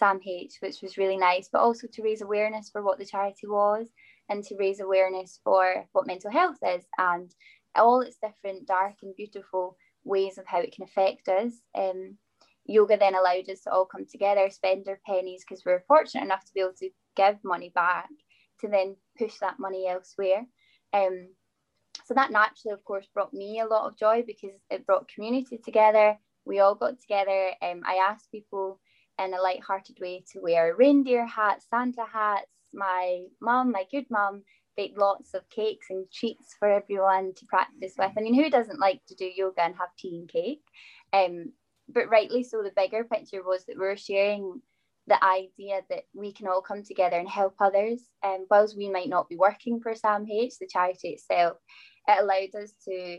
SAMH, 0.00 0.60
which 0.60 0.80
was 0.82 0.96
really 0.96 1.16
nice, 1.16 1.48
but 1.52 1.60
also 1.60 1.86
to 1.86 2.02
raise 2.02 2.22
awareness 2.22 2.70
for 2.70 2.82
what 2.82 2.98
the 2.98 3.04
charity 3.04 3.46
was 3.46 3.88
and 4.28 4.42
to 4.44 4.56
raise 4.58 4.80
awareness 4.80 5.40
for 5.44 5.86
what 5.92 6.06
mental 6.06 6.30
health 6.30 6.58
is 6.66 6.84
and 6.98 7.34
all 7.74 8.00
its 8.00 8.16
different 8.16 8.66
dark 8.66 8.94
and 9.02 9.14
beautiful 9.16 9.76
ways 10.04 10.38
of 10.38 10.46
how 10.46 10.58
it 10.58 10.74
can 10.74 10.84
affect 10.84 11.28
us. 11.28 11.52
Um, 11.74 12.16
yoga 12.64 12.96
then 12.96 13.14
allowed 13.14 13.48
us 13.50 13.62
to 13.62 13.72
all 13.72 13.84
come 13.84 14.06
together, 14.06 14.48
spend 14.50 14.88
our 14.88 15.00
pennies 15.06 15.44
because 15.46 15.64
we 15.64 15.72
we're 15.72 15.84
fortunate 15.86 16.24
enough 16.24 16.44
to 16.44 16.54
be 16.54 16.60
able 16.60 16.74
to 16.78 16.90
give 17.16 17.36
money 17.44 17.70
back 17.74 18.08
to 18.60 18.68
then 18.68 18.96
push 19.18 19.38
that 19.40 19.58
money 19.58 19.86
elsewhere. 19.88 20.46
Um, 20.92 21.28
so 22.04 22.14
that 22.14 22.32
naturally, 22.32 22.72
of 22.72 22.84
course, 22.84 23.06
brought 23.12 23.34
me 23.34 23.60
a 23.60 23.66
lot 23.66 23.86
of 23.86 23.98
joy 23.98 24.24
because 24.26 24.60
it 24.70 24.86
brought 24.86 25.08
community 25.08 25.58
together. 25.58 26.18
We 26.44 26.60
all 26.60 26.74
got 26.74 27.00
together. 27.00 27.50
Um, 27.62 27.82
I 27.86 28.06
asked 28.08 28.30
people 28.30 28.80
in 29.22 29.34
a 29.34 29.40
light-hearted 29.40 29.98
way 30.00 30.24
to 30.32 30.40
wear 30.40 30.74
reindeer 30.76 31.26
hats, 31.26 31.66
Santa 31.68 32.04
hats. 32.10 32.46
My 32.72 33.24
mum, 33.40 33.70
my 33.70 33.84
good 33.90 34.06
mum, 34.10 34.42
baked 34.76 34.98
lots 34.98 35.34
of 35.34 35.48
cakes 35.50 35.86
and 35.90 36.06
treats 36.10 36.54
for 36.58 36.68
everyone 36.68 37.34
to 37.36 37.46
practice 37.46 37.94
with. 37.98 38.12
I 38.16 38.20
mean, 38.20 38.34
who 38.34 38.50
doesn't 38.50 38.80
like 38.80 39.00
to 39.08 39.14
do 39.14 39.26
yoga 39.26 39.62
and 39.62 39.76
have 39.76 39.94
tea 39.98 40.18
and 40.18 40.28
cake? 40.28 40.62
Um, 41.12 41.52
but 41.88 42.08
rightly 42.08 42.42
so, 42.42 42.62
the 42.62 42.72
bigger 42.74 43.04
picture 43.04 43.42
was 43.42 43.64
that 43.66 43.76
we 43.76 43.82
we're 43.82 43.96
sharing 43.96 44.62
the 45.08 45.22
idea 45.24 45.80
that 45.90 46.04
we 46.14 46.32
can 46.32 46.46
all 46.46 46.62
come 46.62 46.82
together 46.82 47.18
and 47.18 47.28
help 47.28 47.54
others. 47.60 48.02
And 48.22 48.42
um, 48.42 48.46
whilst 48.50 48.76
we 48.76 48.88
might 48.88 49.08
not 49.08 49.28
be 49.28 49.36
working 49.36 49.80
for 49.80 49.92
SAMH, 49.92 50.58
the 50.58 50.68
charity 50.68 51.10
itself, 51.10 51.56
it 52.06 52.22
allowed 52.22 52.62
us 52.62 52.72
to 52.88 53.18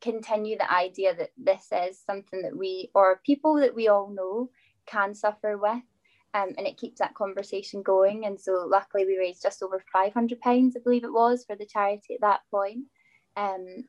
continue 0.00 0.56
the 0.58 0.72
idea 0.72 1.14
that 1.14 1.30
this 1.36 1.68
is 1.72 2.00
something 2.04 2.42
that 2.42 2.56
we 2.56 2.90
or 2.94 3.20
people 3.24 3.54
that 3.56 3.74
we 3.74 3.88
all 3.88 4.10
know 4.10 4.50
can 4.86 5.14
suffer 5.14 5.56
with. 5.58 5.82
Um, 6.34 6.50
and 6.58 6.66
it 6.66 6.76
keeps 6.76 6.98
that 6.98 7.14
conversation 7.14 7.82
going. 7.82 8.26
And 8.26 8.38
so, 8.38 8.66
luckily, 8.68 9.06
we 9.06 9.16
raised 9.16 9.42
just 9.42 9.62
over 9.62 9.82
five 9.90 10.12
hundred 10.12 10.40
pounds, 10.40 10.76
I 10.76 10.80
believe 10.84 11.04
it 11.04 11.12
was, 11.12 11.44
for 11.46 11.56
the 11.56 11.64
charity 11.64 12.14
at 12.14 12.20
that 12.20 12.40
point. 12.50 12.84
Um, 13.36 13.84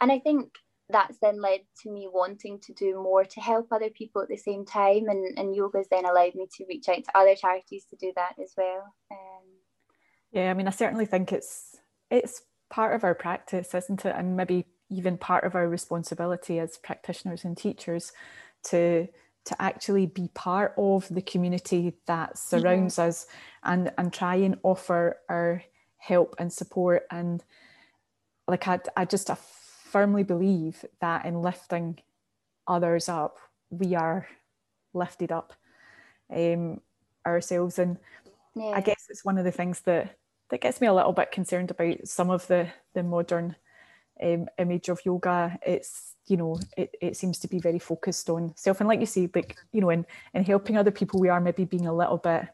and 0.00 0.12
I 0.12 0.20
think 0.20 0.52
that's 0.88 1.18
then 1.20 1.42
led 1.42 1.60
to 1.82 1.90
me 1.90 2.08
wanting 2.08 2.60
to 2.60 2.72
do 2.74 2.94
more 2.94 3.24
to 3.24 3.40
help 3.40 3.72
other 3.72 3.90
people 3.90 4.22
at 4.22 4.28
the 4.28 4.36
same 4.36 4.64
time. 4.64 5.08
And, 5.08 5.36
and 5.36 5.56
yoga's 5.56 5.88
then 5.90 6.04
allowed 6.04 6.36
me 6.36 6.46
to 6.56 6.64
reach 6.68 6.88
out 6.88 7.02
to 7.02 7.18
other 7.18 7.34
charities 7.34 7.84
to 7.90 7.96
do 7.96 8.12
that 8.14 8.34
as 8.40 8.52
well. 8.56 8.94
Um, 9.10 9.42
yeah, 10.30 10.50
I 10.50 10.54
mean, 10.54 10.68
I 10.68 10.70
certainly 10.70 11.06
think 11.06 11.32
it's 11.32 11.76
it's 12.10 12.42
part 12.70 12.94
of 12.94 13.02
our 13.02 13.14
practice, 13.14 13.74
isn't 13.74 14.04
it? 14.04 14.14
And 14.16 14.36
maybe 14.36 14.66
even 14.90 15.18
part 15.18 15.44
of 15.44 15.54
our 15.54 15.68
responsibility 15.68 16.58
as 16.58 16.78
practitioners 16.78 17.44
and 17.44 17.56
teachers 17.56 18.12
to 18.64 19.08
to 19.44 19.62
actually 19.62 20.06
be 20.06 20.28
part 20.34 20.74
of 20.76 21.08
the 21.08 21.22
community 21.22 21.94
that 22.06 22.36
surrounds 22.36 22.98
yeah. 22.98 23.04
us 23.04 23.26
and 23.62 23.92
and 23.96 24.12
try 24.12 24.34
and 24.34 24.58
offer 24.62 25.18
our 25.28 25.62
help 25.98 26.34
and 26.38 26.52
support 26.52 27.06
and 27.10 27.44
like 28.48 28.66
I, 28.68 28.80
I 28.96 29.04
just 29.04 29.30
I 29.30 29.36
firmly 29.36 30.24
believe 30.24 30.84
that 31.00 31.24
in 31.24 31.42
lifting 31.42 31.98
others 32.66 33.08
up 33.08 33.38
we 33.70 33.94
are 33.94 34.26
lifted 34.94 35.32
up 35.32 35.52
um, 36.34 36.80
ourselves 37.26 37.78
and 37.78 37.98
yeah. 38.54 38.72
I 38.74 38.80
guess 38.80 39.06
it's 39.08 39.24
one 39.24 39.38
of 39.38 39.44
the 39.44 39.52
things 39.52 39.80
that 39.82 40.16
that 40.50 40.60
gets 40.60 40.80
me 40.80 40.86
a 40.86 40.94
little 40.94 41.12
bit 41.12 41.32
concerned 41.32 41.70
about 41.70 42.06
some 42.06 42.30
of 42.30 42.46
the 42.46 42.68
the 42.94 43.02
modern 43.02 43.56
um, 44.22 44.46
image 44.58 44.88
of 44.88 45.04
yoga. 45.04 45.58
It's 45.66 46.14
you 46.26 46.36
know 46.36 46.58
it, 46.76 46.94
it 47.00 47.16
seems 47.16 47.38
to 47.38 47.48
be 47.48 47.58
very 47.58 47.78
focused 47.78 48.28
on 48.28 48.52
self 48.56 48.80
and 48.80 48.88
like 48.88 49.00
you 49.00 49.06
say 49.06 49.28
like 49.34 49.56
you 49.72 49.80
know 49.80 49.90
in 49.90 50.04
in 50.34 50.44
helping 50.44 50.76
other 50.76 50.90
people 50.90 51.20
we 51.20 51.28
are 51.28 51.40
maybe 51.40 51.64
being 51.64 51.86
a 51.86 51.94
little 51.94 52.18
bit 52.18 52.46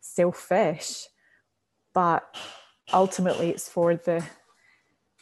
selfish 0.00 1.06
but 1.94 2.36
ultimately 2.92 3.50
it's 3.50 3.68
for 3.68 3.96
the 3.96 4.24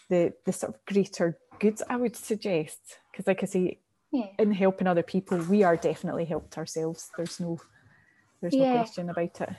the 0.08 0.32
the 0.44 0.52
sort 0.52 0.74
of 0.74 0.84
greater 0.84 1.38
good 1.58 1.80
i 1.88 1.96
would 1.96 2.16
suggest 2.16 2.98
because 3.10 3.26
like 3.26 3.42
i 3.42 3.46
say 3.46 3.78
yeah. 4.10 4.26
in 4.38 4.50
helping 4.50 4.86
other 4.86 5.02
people 5.02 5.38
we 5.38 5.62
are 5.62 5.76
definitely 5.76 6.24
helped 6.24 6.58
ourselves 6.58 7.10
there's 7.16 7.38
no 7.38 7.58
there's 8.40 8.54
yeah. 8.54 8.72
no 8.72 8.78
question 8.78 9.10
about 9.10 9.40
it 9.40 9.50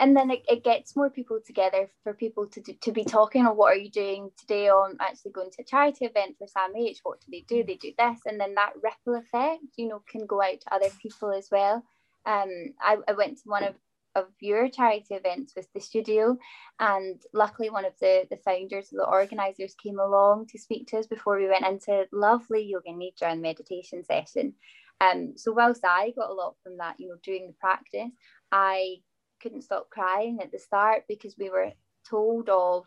and 0.00 0.16
then 0.16 0.30
it, 0.30 0.42
it 0.48 0.64
gets 0.64 0.96
more 0.96 1.10
people 1.10 1.38
together 1.46 1.90
for 2.02 2.14
people 2.14 2.46
to 2.46 2.60
do, 2.62 2.72
to 2.80 2.90
be 2.90 3.04
talking 3.04 3.46
on 3.46 3.56
what 3.56 3.74
are 3.74 3.78
you 3.78 3.90
doing 3.90 4.30
today 4.38 4.68
on 4.70 4.96
actually 4.98 5.30
going 5.30 5.50
to 5.50 5.62
a 5.62 5.64
charity 5.64 6.06
event 6.06 6.36
for 6.38 6.46
SAMH 6.46 7.00
what 7.02 7.20
do 7.20 7.26
they 7.30 7.44
do? 7.46 7.62
They 7.62 7.76
do 7.76 7.92
this. 7.98 8.20
And 8.24 8.40
then 8.40 8.54
that 8.54 8.72
ripple 8.82 9.20
effect 9.20 9.62
you 9.76 9.88
know 9.88 10.02
can 10.10 10.26
go 10.26 10.42
out 10.42 10.60
to 10.62 10.74
other 10.74 10.88
people 11.00 11.30
as 11.32 11.48
well. 11.52 11.84
Um 12.24 12.74
I, 12.80 12.96
I 13.06 13.12
went 13.12 13.36
to 13.38 13.42
one 13.44 13.62
of 13.62 13.74
of 14.16 14.24
your 14.40 14.68
charity 14.68 15.14
events 15.14 15.52
with 15.54 15.68
the 15.72 15.80
studio 15.80 16.36
and 16.80 17.20
luckily 17.32 17.70
one 17.70 17.84
of 17.84 17.92
the 18.00 18.26
the 18.30 18.38
founders 18.38 18.88
the 18.90 19.04
organizers 19.04 19.76
came 19.80 20.00
along 20.00 20.46
to 20.46 20.58
speak 20.58 20.88
to 20.88 20.98
us 20.98 21.06
before 21.06 21.38
we 21.38 21.46
went 21.46 21.64
into 21.64 22.06
lovely 22.10 22.64
yoga 22.64 22.90
nidra 22.90 23.30
and 23.30 23.42
meditation 23.42 24.02
session. 24.02 24.54
Um 25.00 25.34
so 25.36 25.52
whilst 25.52 25.84
i 25.84 26.10
got 26.16 26.30
a 26.30 26.34
lot 26.34 26.56
from 26.62 26.78
that 26.78 26.98
you 26.98 27.08
know 27.08 27.16
doing 27.22 27.46
the 27.46 27.54
practice 27.60 28.10
i 28.50 28.96
couldn't 29.40 29.62
stop 29.62 29.90
crying 29.90 30.38
at 30.42 30.52
the 30.52 30.58
start 30.58 31.04
because 31.08 31.34
we 31.38 31.50
were 31.50 31.72
told 32.08 32.48
of 32.48 32.86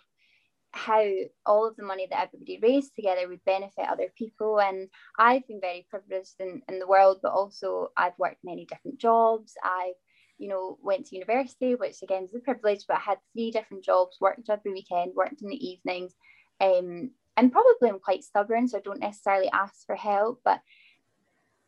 how 0.72 1.06
all 1.46 1.68
of 1.68 1.76
the 1.76 1.84
money 1.84 2.08
that 2.10 2.24
everybody 2.24 2.60
raised 2.62 2.96
together 2.96 3.28
would 3.28 3.46
benefit 3.46 3.86
other 3.88 4.12
people 4.18 4.60
and 4.60 4.90
i've 5.20 5.48
been 5.48 5.62
very 5.62 5.86
privileged 5.88 6.34
in, 6.40 6.64
in 6.68 6.80
the 6.80 6.88
world 6.88 7.20
but 7.22 7.32
also 7.32 7.90
i've 7.96 8.18
worked 8.18 8.40
many 8.44 8.66
different 8.66 9.00
jobs 9.00 9.54
i've 9.64 9.94
you 10.40 10.50
know 10.50 10.80
went 10.82 11.06
to 11.06 11.16
university 11.16 11.76
which 11.76 12.02
again 12.02 12.24
is 12.24 12.34
a 12.34 12.40
privilege 12.40 12.86
but 12.88 12.98
I 12.98 13.02
had 13.02 13.18
three 13.34 13.52
different 13.52 13.84
jobs 13.84 14.18
worked 14.20 14.50
every 14.50 14.74
weekend 14.74 15.12
worked 15.16 15.44
in 15.44 15.50
the 15.50 15.68
evenings 15.68 16.14
um, 16.60 17.12
and 17.36 17.52
probably 17.52 17.90
I'm 17.90 18.00
quite 18.00 18.24
stubborn, 18.24 18.68
so 18.68 18.78
I 18.78 18.82
don't 18.82 19.00
necessarily 19.00 19.50
ask 19.52 19.86
for 19.86 19.96
help. 19.96 20.42
But 20.46 20.62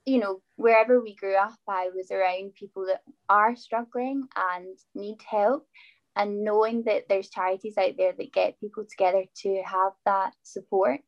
you 0.06 0.20
know, 0.20 0.42
wherever 0.56 1.02
we 1.02 1.16
grew 1.16 1.36
up, 1.36 1.56
I 1.68 1.90
was 1.96 2.12
around 2.12 2.56
people 2.56 2.86
that 2.88 3.02
are 3.28 3.56
struggling 3.56 4.28
and 4.36 4.78
need 4.94 5.18
help. 5.28 5.68
And 6.16 6.46
knowing 6.46 6.84
that 6.84 7.10
there's 7.10 7.30
charities 7.30 7.78
out 7.78 7.96
there 7.98 8.14
that 8.18 8.32
get 8.32 8.60
people 8.60 8.86
together 8.90 9.26
to 9.42 9.64
have 9.66 9.92
that 10.06 10.34
support 10.44 11.02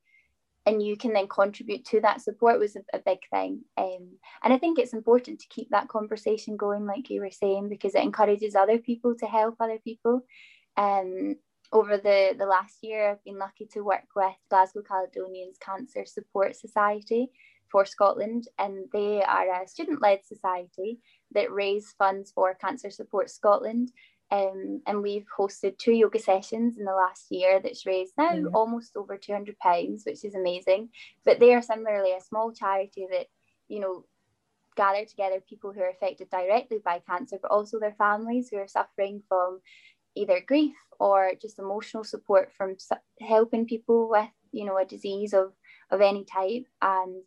and 0.67 0.83
you 0.83 0.97
can 0.97 1.13
then 1.13 1.29
contribute 1.29 1.85
to 1.85 2.01
that 2.01 2.21
support 2.21 2.59
was 2.59 2.75
a, 2.75 2.81
a 2.93 2.99
big 2.99 3.19
thing. 3.31 3.61
Um, 3.77 4.17
and 4.43 4.51
I 4.51 4.57
think 4.57 4.77
it's 4.77 4.91
important 4.91 5.39
to 5.39 5.47
keep 5.47 5.69
that 5.69 5.87
conversation 5.87 6.57
going, 6.57 6.85
like 6.85 7.09
you 7.09 7.21
were 7.21 7.31
saying, 7.31 7.69
because 7.69 7.95
it 7.95 8.03
encourages 8.03 8.53
other 8.53 8.77
people 8.77 9.15
to 9.19 9.25
help 9.27 9.55
other 9.61 9.79
people. 9.81 10.25
Um, 10.75 11.35
over 11.71 11.95
the, 11.95 12.35
the 12.37 12.45
last 12.45 12.79
year, 12.81 13.11
I've 13.11 13.23
been 13.23 13.39
lucky 13.39 13.65
to 13.71 13.81
work 13.81 14.07
with 14.13 14.33
Glasgow 14.49 14.81
Caledonians 14.85 15.57
Cancer 15.57 16.03
Support 16.05 16.57
Society 16.57 17.29
for 17.71 17.85
Scotland, 17.85 18.47
and 18.57 18.85
they 18.93 19.21
are 19.23 19.63
a 19.63 19.67
student 19.67 20.01
led 20.01 20.25
society 20.25 20.99
that 21.31 21.51
raise 21.51 21.93
funds 21.97 22.31
for 22.31 22.53
Cancer 22.55 22.89
Support 22.89 23.29
Scotland. 23.29 23.91
Um, 24.29 24.81
and 24.85 25.01
we've 25.01 25.25
hosted 25.37 25.77
two 25.77 25.93
yoga 25.93 26.19
sessions 26.19 26.77
in 26.77 26.83
the 26.83 26.91
last 26.91 27.27
year 27.29 27.61
that's 27.63 27.85
raised 27.85 28.11
now 28.17 28.33
mm-hmm. 28.33 28.53
almost 28.53 28.97
over 28.97 29.15
200 29.15 29.57
pounds 29.57 30.03
which 30.05 30.25
is 30.25 30.35
amazing 30.35 30.89
but 31.23 31.39
they 31.39 31.53
are 31.53 31.61
similarly 31.61 32.11
a 32.11 32.19
small 32.19 32.51
charity 32.51 33.07
that 33.09 33.27
you 33.69 33.79
know 33.79 34.03
gather 34.75 35.05
together 35.05 35.41
people 35.47 35.71
who 35.71 35.79
are 35.79 35.91
affected 35.91 36.29
directly 36.29 36.79
by 36.83 36.99
cancer 37.07 37.37
but 37.41 37.51
also 37.51 37.79
their 37.79 37.95
families 37.97 38.49
who 38.49 38.57
are 38.57 38.67
suffering 38.67 39.23
from 39.29 39.61
either 40.15 40.41
grief 40.45 40.75
or 40.99 41.31
just 41.41 41.59
emotional 41.59 42.03
support 42.03 42.51
from 42.51 42.75
helping 43.21 43.65
people 43.65 44.09
with 44.09 44.29
you 44.51 44.65
know 44.65 44.77
a 44.77 44.85
disease 44.85 45.33
of 45.33 45.53
of 45.91 46.01
any 46.01 46.25
type 46.25 46.65
and 46.81 47.21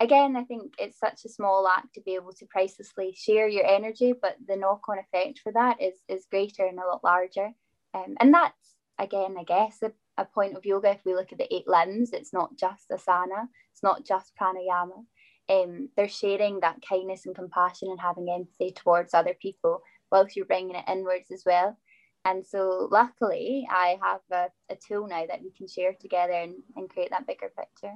again, 0.00 0.36
I 0.36 0.44
think 0.44 0.74
it's 0.78 0.98
such 0.98 1.24
a 1.24 1.28
small 1.28 1.66
act 1.68 1.94
to 1.94 2.00
be 2.00 2.14
able 2.14 2.32
to 2.32 2.46
pricelessly 2.46 3.14
share 3.16 3.48
your 3.48 3.66
energy, 3.66 4.12
but 4.20 4.36
the 4.46 4.56
knock-on 4.56 4.98
effect 4.98 5.40
for 5.42 5.52
that 5.52 5.80
is 5.80 5.94
is 6.08 6.26
greater 6.30 6.66
and 6.66 6.78
a 6.78 6.86
lot 6.86 7.04
larger. 7.04 7.50
Um, 7.94 8.16
and 8.20 8.32
that's 8.32 8.76
again, 8.98 9.36
I 9.38 9.44
guess, 9.44 9.78
a, 9.82 9.92
a 10.16 10.24
point 10.24 10.56
of 10.56 10.64
yoga. 10.64 10.90
If 10.90 11.04
we 11.04 11.14
look 11.14 11.32
at 11.32 11.38
the 11.38 11.54
eight 11.54 11.68
limbs, 11.68 12.12
it's 12.12 12.32
not 12.32 12.56
just 12.56 12.88
asana, 12.90 13.48
it's 13.72 13.82
not 13.82 14.04
just 14.04 14.32
pranayama. 14.40 15.04
Um, 15.48 15.90
they're 15.96 16.08
sharing 16.08 16.60
that 16.60 16.82
kindness 16.88 17.26
and 17.26 17.34
compassion 17.34 17.88
and 17.90 18.00
having 18.00 18.28
empathy 18.28 18.72
towards 18.72 19.14
other 19.14 19.34
people 19.40 19.80
whilst 20.10 20.34
you're 20.34 20.44
bringing 20.44 20.74
it 20.74 20.84
inwards 20.90 21.30
as 21.32 21.44
well. 21.46 21.78
And 22.24 22.44
so, 22.44 22.88
luckily, 22.90 23.68
I 23.70 23.98
have 24.02 24.20
a, 24.32 24.48
a 24.72 24.76
tool 24.76 25.06
now 25.06 25.24
that 25.26 25.42
we 25.42 25.52
can 25.56 25.68
share 25.68 25.94
together 26.00 26.32
and, 26.32 26.54
and 26.74 26.90
create 26.90 27.10
that 27.10 27.26
bigger 27.26 27.52
picture. 27.56 27.94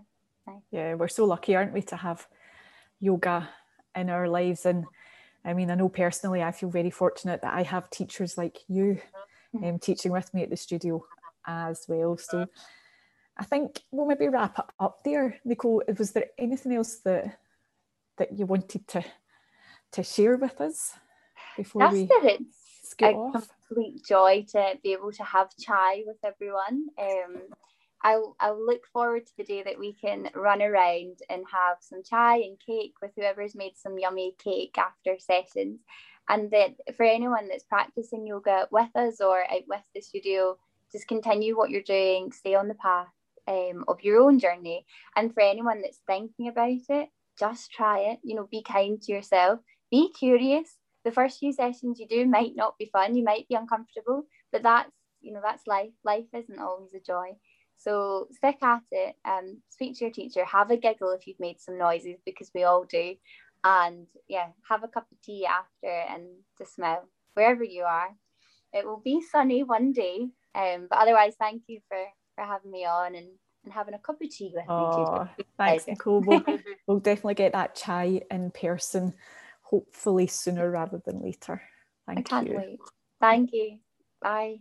Yeah, 0.71 0.95
we're 0.95 1.09
so 1.09 1.25
lucky, 1.25 1.55
aren't 1.57 1.73
we, 1.73 1.83
to 1.83 1.97
have 1.97 2.27
yoga 3.01 3.49
in 3.95 4.11
our 4.11 4.29
lives. 4.29 4.67
And 4.67 4.85
I 5.45 5.55
mean, 5.55 5.71
I 5.71 5.75
know 5.75 5.89
personally, 5.89 6.43
I 6.43 6.53
feel 6.53 6.71
very 6.71 6.91
fortunate 6.91 7.43
that 7.43 7.55
I 7.55 7.63
have 7.63 7.91
teachers 7.91 8.37
like 8.37 8.59
you 8.69 9.01
mm-hmm. 9.55 9.65
um, 9.65 9.79
teaching 9.79 10.13
with 10.13 10.33
me 10.35 10.43
at 10.43 10.51
the 10.51 10.57
studio 10.57 11.05
as 11.47 11.85
well. 11.89 12.17
So 12.17 12.47
I 13.39 13.45
think 13.45 13.81
we'll 13.91 14.07
maybe 14.07 14.29
wrap 14.29 14.59
it 14.59 14.65
up 14.79 15.03
there. 15.05 15.41
Nicole, 15.45 15.83
was 15.99 16.13
there 16.13 16.27
anything 16.39 16.75
else 16.75 16.97
that 17.05 17.39
that 18.19 18.39
you 18.39 18.45
wanted 18.47 18.87
to 18.89 19.03
to 19.93 20.03
share 20.03 20.37
with 20.37 20.61
us 20.61 20.93
before 21.57 21.83
That's 21.83 21.95
we 21.95 22.03
it. 22.03 22.43
It's 22.83 22.95
a 23.01 23.15
off? 23.15 23.49
complete 23.69 24.05
joy 24.05 24.45
to 24.53 24.79
be 24.83 24.93
able 24.93 25.13
to 25.13 25.25
have 25.25 25.49
chai 25.57 26.03
with 26.07 26.19
everyone. 26.25 26.87
Um, 26.99 27.37
I'll, 28.03 28.37
I'll 28.41 28.65
look 28.65 28.87
forward 28.93 29.27
to 29.27 29.33
the 29.37 29.45
day 29.45 29.63
that 29.63 29.79
we 29.79 29.93
can 29.93 30.31
run 30.35 30.63
around 30.63 31.19
and 31.29 31.45
have 31.53 31.79
some 31.81 32.03
chai 32.03 32.37
and 32.37 32.59
cake 32.65 32.95
with 33.03 33.13
whoever's 33.17 33.55
made 33.55 33.77
some 33.77 33.99
yummy 33.99 34.35
cake 34.43 34.77
after 34.79 35.19
sessions. 35.19 35.81
And 36.29 36.51
that 36.53 36.77
for 36.97 37.05
anyone 37.05 37.49
that's 37.49 37.65
practicing 37.65 38.27
yoga 38.27 38.69
with 38.71 38.95
us 38.95 39.21
or 39.21 39.43
out 39.43 39.65
with 39.69 39.83
the 39.95 40.01
studio, 40.01 40.57
just 40.93 41.09
continue 41.09 41.57
what 41.57 41.71
you're 41.71 41.83
doing, 41.83 42.33
stay 42.33 42.55
on 42.55 42.69
the 42.69 42.75
path 42.75 43.09
um, 43.49 43.85
of 43.89 44.03
your 44.03 44.21
own 44.21 44.39
journey. 44.39 44.87
And 45.17 45.33
for 45.35 45.41
anyone 45.43 45.83
that's 45.83 46.01
thinking 46.07 46.49
about 46.49 46.81
it, 46.89 47.09
just 47.39 47.73
try 47.73 48.01
it. 48.01 48.21
You 48.23 48.37
know, 48.37 48.49
be 48.51 48.63
kind 48.63 49.01
to 49.03 49.13
yourself, 49.13 49.61
be 49.91 50.13
curious. 50.13 50.77
The 51.05 51.11
first 51.11 51.39
few 51.39 51.53
sessions 51.53 51.99
you 51.99 52.07
do 52.07 52.27
might 52.27 52.55
not 52.55 52.77
be 52.79 52.91
fun, 52.93 53.15
you 53.15 53.25
might 53.25 53.49
be 53.49 53.55
uncomfortable, 53.55 54.25
but 54.53 54.63
that's 54.63 54.91
you 55.23 55.33
know 55.33 55.41
that's 55.43 55.67
life. 55.67 55.93
Life 56.05 56.27
isn't 56.35 56.59
always 56.59 56.95
a 56.95 57.01
joy. 57.01 57.33
So 57.81 58.29
stick 58.33 58.59
at 58.63 58.83
it, 58.93 59.17
um, 59.25 59.63
speak 59.71 59.97
to 59.97 60.05
your 60.05 60.13
teacher, 60.13 60.45
have 60.45 60.71
a 60.71 60.77
giggle 60.77 61.13
if 61.13 61.27
you've 61.27 61.41
made 61.41 61.61
some 61.61 61.79
noises 61.79 62.19
because 62.27 62.51
we 62.55 62.65
all 62.65 62.85
do. 62.85 63.15
And 63.65 64.07
yeah, 64.29 64.49
have 64.69 64.85
a 64.85 64.89
cup 64.89 65.07
of 65.11 65.21
tea 65.23 65.47
after 65.47 65.89
and 65.89 66.25
just 66.59 66.75
smile 66.75 67.09
wherever 67.35 67.65
you 67.65 67.85
are. 67.85 68.11
It 68.75 68.85
will 68.85 69.01
be 69.03 69.23
sunny 69.23 69.63
one 69.63 69.93
day. 69.93 70.29
Um, 70.55 70.89
but 70.91 70.99
otherwise, 70.99 71.35
thank 71.39 71.63
you 71.69 71.81
for, 71.89 71.99
for 72.35 72.45
having 72.45 72.71
me 72.71 72.85
on 72.85 73.15
and, 73.15 73.29
and 73.65 73.73
having 73.73 73.95
a 73.95 73.99
cup 73.99 74.21
of 74.21 74.31
tea 74.31 74.53
with 74.55 74.69
oh, 74.69 75.29
me. 75.39 75.45
Thanks, 75.57 75.87
Nicole. 75.89 76.21
We'll, 76.21 76.45
we'll 76.87 77.01
definitely 77.01 77.35
get 77.35 77.53
that 77.53 77.75
chai 77.75 78.21
in 78.31 78.51
person, 78.51 79.15
hopefully 79.63 80.27
sooner 80.27 80.71
rather 80.71 81.01
than 81.07 81.23
later. 81.23 81.63
Thank 82.07 82.19
I 82.19 82.23
can't 82.23 82.49
you. 82.49 82.57
wait. 82.57 82.79
Thank 83.21 83.51
you. 83.55 83.79
Bye. 84.21 84.59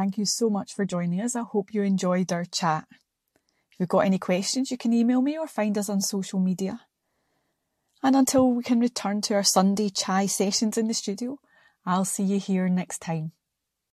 Thank 0.00 0.16
you 0.16 0.24
so 0.24 0.48
much 0.48 0.72
for 0.72 0.86
joining 0.86 1.20
us. 1.20 1.36
I 1.36 1.42
hope 1.42 1.74
you 1.74 1.82
enjoyed 1.82 2.32
our 2.32 2.46
chat. 2.46 2.86
If 3.70 3.78
you've 3.78 3.88
got 3.88 4.06
any 4.06 4.18
questions, 4.18 4.70
you 4.70 4.78
can 4.78 4.94
email 4.94 5.20
me 5.20 5.36
or 5.36 5.46
find 5.46 5.76
us 5.76 5.90
on 5.90 6.00
social 6.00 6.40
media. 6.40 6.80
And 8.02 8.16
until 8.16 8.50
we 8.50 8.62
can 8.62 8.80
return 8.80 9.20
to 9.22 9.34
our 9.34 9.42
Sunday 9.42 9.90
chai 9.90 10.24
sessions 10.24 10.78
in 10.78 10.88
the 10.88 10.94
studio, 10.94 11.38
I'll 11.84 12.06
see 12.06 12.22
you 12.22 12.40
here 12.40 12.68
next 12.68 13.00
time. 13.00 13.32